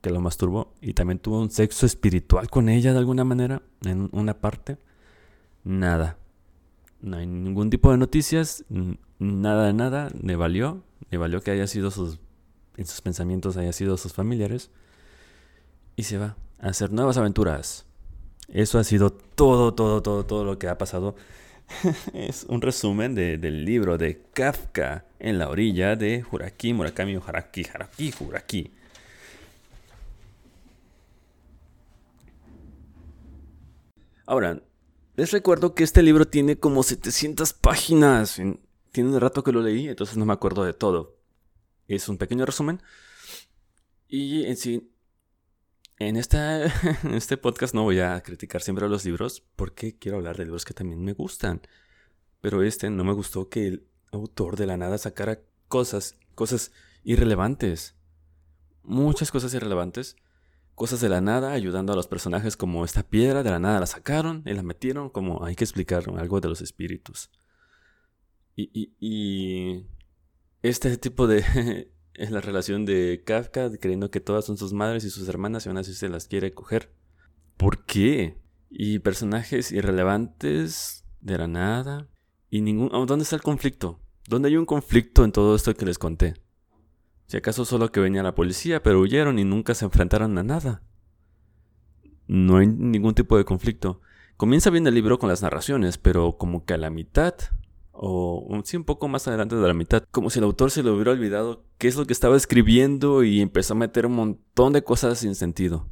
que 0.01 0.09
lo 0.09 0.19
masturbó, 0.19 0.73
y 0.81 0.93
también 0.93 1.19
tuvo 1.19 1.39
un 1.39 1.51
sexo 1.51 1.85
espiritual 1.85 2.49
con 2.49 2.69
ella 2.69 2.91
de 2.91 2.97
alguna 2.97 3.23
manera, 3.23 3.61
en 3.85 4.09
una 4.13 4.33
parte, 4.33 4.79
nada. 5.63 6.17
No 7.01 7.17
hay 7.17 7.27
ningún 7.27 7.69
tipo 7.69 7.91
de 7.91 7.97
noticias, 7.97 8.65
nada 9.19 9.67
de 9.67 9.73
nada, 9.73 10.09
le 10.21 10.35
valió, 10.35 10.83
le 11.11 11.17
valió 11.17 11.41
que 11.41 11.51
haya 11.51 11.67
sido 11.67 11.91
sus, 11.91 12.19
en 12.75 12.85
sus 12.85 13.01
pensamientos 13.01 13.57
haya 13.57 13.71
sido 13.73 13.97
sus 13.97 14.13
familiares, 14.13 14.71
y 15.95 16.03
se 16.03 16.17
va 16.17 16.35
a 16.59 16.69
hacer 16.69 16.91
nuevas 16.91 17.17
aventuras. 17.17 17.85
Eso 18.47 18.79
ha 18.79 18.83
sido 18.83 19.11
todo, 19.11 19.73
todo, 19.73 20.01
todo, 20.01 20.25
todo 20.25 20.43
lo 20.45 20.57
que 20.57 20.67
ha 20.67 20.77
pasado 20.77 21.15
es 22.13 22.45
un 22.49 22.61
resumen 22.61 23.13
del 23.15 23.65
libro 23.65 23.97
de 23.97 24.21
Kafka 24.33 25.05
en 25.19 25.37
la 25.37 25.49
orilla 25.49 25.95
de 25.95 26.21
Juraki, 26.21 26.73
Murakami 26.73 27.15
Haraki, 27.15 27.65
Haraki, 27.73 28.11
Juraki. 28.11 28.71
Ahora, 34.25 34.61
les 35.17 35.31
recuerdo 35.31 35.73
que 35.73 35.83
este 35.83 36.03
libro 36.03 36.27
tiene 36.27 36.59
como 36.59 36.83
700 36.83 37.53
páginas. 37.53 38.39
Tiene 38.91 39.09
un 39.09 39.19
rato 39.19 39.43
que 39.43 39.51
lo 39.51 39.61
leí, 39.61 39.87
entonces 39.87 40.15
no 40.15 40.25
me 40.25 40.33
acuerdo 40.33 40.63
de 40.63 40.73
todo. 40.73 41.17
Es 41.87 42.07
un 42.07 42.19
pequeño 42.19 42.45
resumen. 42.45 42.83
Y 44.07 44.45
en 44.45 44.55
sí, 44.57 44.93
en, 45.99 46.17
este 46.17 47.37
podcast 47.37 47.73
no 47.73 47.81
voy 47.81 47.99
a 47.99 48.21
criticar 48.21 48.61
siempre 48.61 48.87
los 48.87 49.05
libros 49.05 49.43
porque 49.55 49.97
quiero 49.97 50.17
hablar 50.17 50.37
de 50.37 50.45
libros 50.45 50.65
que 50.65 50.75
también 50.75 51.03
me 51.03 51.13
gustan. 51.13 51.61
Pero 52.39 52.61
este 52.61 52.91
no 52.91 53.03
me 53.03 53.13
gustó 53.13 53.49
que 53.49 53.65
el 53.65 53.87
autor 54.11 54.55
de 54.55 54.67
la 54.67 54.77
nada 54.77 54.99
sacara 54.99 55.41
cosas, 55.67 56.15
cosas 56.35 56.71
irrelevantes. 57.03 57.95
Muchas 58.83 59.31
cosas 59.31 59.51
irrelevantes. 59.55 60.15
Cosas 60.77 61.01
de 61.01 61.09
la 61.09 61.21
nada 61.21 61.53
ayudando 61.53 61.91
a 61.91 61.95
los 61.95 62.05
personajes 62.05 62.55
como 62.55 62.85
esta 62.85 63.01
piedra 63.01 63.41
de 63.41 63.49
la 63.49 63.57
nada 63.57 63.79
la 63.79 63.87
sacaron 63.87 64.43
y 64.45 64.53
la 64.53 64.61
metieron 64.61 65.09
como 65.09 65.43
hay 65.43 65.55
que 65.55 65.63
explicar 65.63 66.03
algo 66.19 66.39
de 66.39 66.49
los 66.49 66.61
espíritus. 66.61 67.31
Y, 68.55 68.93
y, 68.99 69.87
este 70.61 70.95
tipo 70.97 71.25
de 71.25 71.89
es 72.13 72.29
la 72.29 72.41
relación 72.41 72.85
de 72.85 73.23
Kafka 73.25 73.71
creyendo 73.79 74.11
que 74.11 74.19
todas 74.19 74.45
son 74.45 74.59
sus 74.59 74.71
madres 74.71 75.03
y 75.03 75.09
sus 75.09 75.27
hermanas 75.27 75.65
y 75.65 75.69
aún 75.69 75.79
así 75.79 75.95
se 75.95 76.09
las 76.09 76.27
quiere 76.27 76.53
coger. 76.53 76.93
¿Por 77.57 77.83
qué? 77.85 78.37
Y 78.69 78.99
personajes 78.99 79.71
irrelevantes 79.71 81.05
de 81.21 81.39
la 81.39 81.47
nada. 81.47 82.07
Y 82.51 82.61
ningún... 82.61 82.91
Oh, 82.93 83.07
¿Dónde 83.07 83.23
está 83.23 83.35
el 83.35 83.41
conflicto? 83.41 83.99
¿Dónde 84.27 84.49
hay 84.49 84.57
un 84.57 84.67
conflicto 84.67 85.25
en 85.25 85.31
todo 85.31 85.55
esto 85.55 85.73
que 85.73 85.87
les 85.87 85.97
conté? 85.97 86.35
Si 87.27 87.37
acaso 87.37 87.65
solo 87.65 87.91
que 87.91 87.99
venía 87.99 88.23
la 88.23 88.35
policía, 88.35 88.81
pero 88.81 88.99
huyeron 88.99 89.37
y 89.37 89.43
nunca 89.43 89.73
se 89.73 89.85
enfrentaron 89.85 90.37
a 90.37 90.43
nada. 90.43 90.81
No 92.27 92.57
hay 92.57 92.67
ningún 92.67 93.15
tipo 93.15 93.37
de 93.37 93.45
conflicto. 93.45 94.01
Comienza 94.37 94.69
bien 94.69 94.87
el 94.87 94.95
libro 94.95 95.19
con 95.19 95.29
las 95.29 95.41
narraciones, 95.41 95.97
pero 95.97 96.37
como 96.37 96.65
que 96.65 96.73
a 96.73 96.77
la 96.77 96.89
mitad 96.89 97.35
o 97.99 98.61
sí 98.63 98.77
un 98.77 98.83
poco 98.83 99.07
más 99.07 99.27
adelante 99.27 99.55
de 99.55 99.67
la 99.67 99.73
mitad, 99.73 100.03
como 100.11 100.29
si 100.29 100.39
el 100.39 100.45
autor 100.45 100.69
se 100.69 100.83
le 100.83 100.91
hubiera 100.91 101.11
olvidado 101.11 101.65
qué 101.79 101.87
es 101.87 101.95
lo 101.95 102.05
que 102.05 102.13
estaba 102.13 102.37
escribiendo 102.37 103.23
y 103.23 103.41
empezó 103.41 103.73
a 103.73 103.77
meter 103.77 104.05
un 104.05 104.13
montón 104.13 104.73
de 104.73 104.83
cosas 104.83 105.17
sin 105.17 105.33
sentido. 105.33 105.89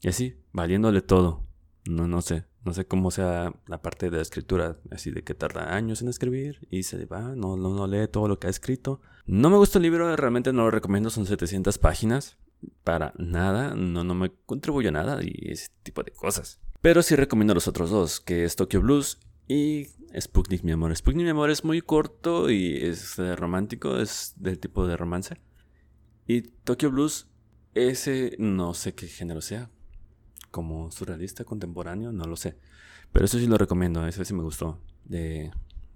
Y 0.00 0.08
así, 0.08 0.36
valiéndole 0.52 1.02
todo. 1.02 1.44
No, 1.84 2.06
no 2.06 2.22
sé, 2.22 2.44
no 2.64 2.72
sé 2.72 2.86
cómo 2.86 3.10
sea 3.10 3.52
la 3.66 3.82
parte 3.82 4.08
de 4.10 4.18
la 4.18 4.22
escritura, 4.22 4.78
así 4.90 5.10
de 5.10 5.24
que 5.24 5.34
tarda 5.34 5.74
años 5.74 6.00
en 6.00 6.08
escribir 6.08 6.66
y 6.70 6.84
se 6.84 7.04
va, 7.06 7.34
no, 7.34 7.56
no, 7.56 7.70
no 7.70 7.86
lee 7.86 8.06
todo 8.06 8.28
lo 8.28 8.38
que 8.38 8.46
ha 8.46 8.50
escrito. 8.50 9.00
No 9.32 9.48
me 9.48 9.58
gusta 9.58 9.78
el 9.78 9.84
libro, 9.84 10.16
realmente 10.16 10.52
no 10.52 10.64
lo 10.64 10.72
recomiendo, 10.72 11.08
son 11.08 11.24
700 11.24 11.78
páginas. 11.78 12.36
Para 12.82 13.14
nada, 13.16 13.76
no, 13.76 14.02
no 14.02 14.12
me 14.12 14.32
contribuye 14.44 14.88
a 14.88 14.90
nada 14.90 15.20
y 15.22 15.52
ese 15.52 15.68
tipo 15.84 16.02
de 16.02 16.10
cosas. 16.10 16.60
Pero 16.80 17.00
sí 17.00 17.14
recomiendo 17.14 17.54
los 17.54 17.68
otros 17.68 17.90
dos, 17.90 18.18
que 18.18 18.42
es 18.42 18.56
Tokyo 18.56 18.80
Blues 18.80 19.20
y 19.46 19.86
Sputnik, 20.18 20.64
mi 20.64 20.72
amor. 20.72 20.96
Sputnik, 20.96 21.22
mi 21.22 21.30
amor, 21.30 21.50
es 21.50 21.62
muy 21.62 21.80
corto 21.80 22.50
y 22.50 22.78
es 22.78 23.18
romántico, 23.36 23.98
es 23.98 24.34
del 24.34 24.58
tipo 24.58 24.88
de 24.88 24.96
romance. 24.96 25.40
Y 26.26 26.42
Tokyo 26.42 26.90
Blues, 26.90 27.28
ese 27.74 28.34
no 28.40 28.74
sé 28.74 28.96
qué 28.96 29.06
género 29.06 29.42
sea. 29.42 29.70
Como 30.50 30.90
surrealista, 30.90 31.44
contemporáneo, 31.44 32.10
no 32.10 32.24
lo 32.24 32.34
sé. 32.34 32.58
Pero 33.12 33.26
eso 33.26 33.38
sí 33.38 33.46
lo 33.46 33.58
recomiendo, 33.58 34.04
ese 34.08 34.24
sí 34.24 34.34
me 34.34 34.42
gustó, 34.42 34.80
de 35.04 35.52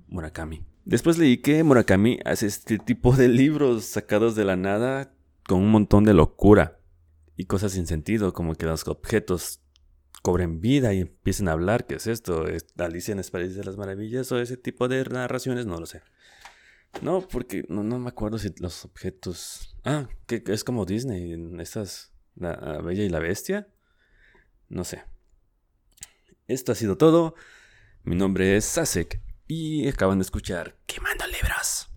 Murakami. 0.06 0.64
Después 0.84 1.16
leí 1.16 1.38
que 1.38 1.62
Murakami 1.64 2.18
hace 2.26 2.46
este 2.46 2.78
tipo 2.78 3.16
de 3.16 3.28
libros 3.28 3.86
sacados 3.86 4.34
de 4.34 4.44
la 4.44 4.56
nada 4.56 5.14
con 5.46 5.60
un 5.60 5.70
montón 5.70 6.04
de 6.04 6.12
locura 6.12 6.78
y 7.36 7.46
cosas 7.46 7.72
sin 7.72 7.86
sentido, 7.86 8.34
como 8.34 8.54
que 8.54 8.66
los 8.66 8.86
objetos 8.86 9.62
cobren 10.22 10.60
vida 10.60 10.92
y 10.92 11.00
empiecen 11.00 11.48
a 11.48 11.52
hablar, 11.52 11.86
¿qué 11.86 11.94
es 11.94 12.06
esto? 12.06 12.46
¿Es 12.48 12.66
Alicia 12.76 13.12
en 13.12 13.18
el 13.18 13.24
País 13.24 13.54
de 13.54 13.64
las 13.64 13.78
Maravillas 13.78 14.30
o 14.30 14.38
ese 14.38 14.58
tipo 14.58 14.86
de 14.86 15.04
narraciones? 15.04 15.64
No 15.64 15.80
lo 15.80 15.86
sé. 15.86 16.02
No, 17.00 17.26
porque 17.26 17.64
no, 17.68 17.82
me 17.82 18.08
acuerdo 18.08 18.38
si 18.38 18.52
los 18.58 18.84
objetos... 18.84 19.76
Ah, 19.84 20.08
que, 20.26 20.42
es 20.46 20.64
como 20.64 20.84
Disney, 20.84 21.32
en 21.32 21.60
estas... 21.60 22.12
La, 22.36 22.80
Bella 22.82 23.04
y 23.04 23.08
la 23.08 23.20
Bestia. 23.20 23.68
No 24.68 24.84
sé. 24.84 25.02
Esto 26.46 26.72
ha 26.72 26.74
sido 26.74 26.96
todo. 26.96 27.34
Mi 28.02 28.16
nombre 28.16 28.56
es 28.56 28.64
Sasek 28.64 29.20
y 29.46 29.88
acaban 29.88 30.18
de 30.18 30.22
escuchar 30.22 30.76
Quemando 30.86 31.26
Libros. 31.26 31.93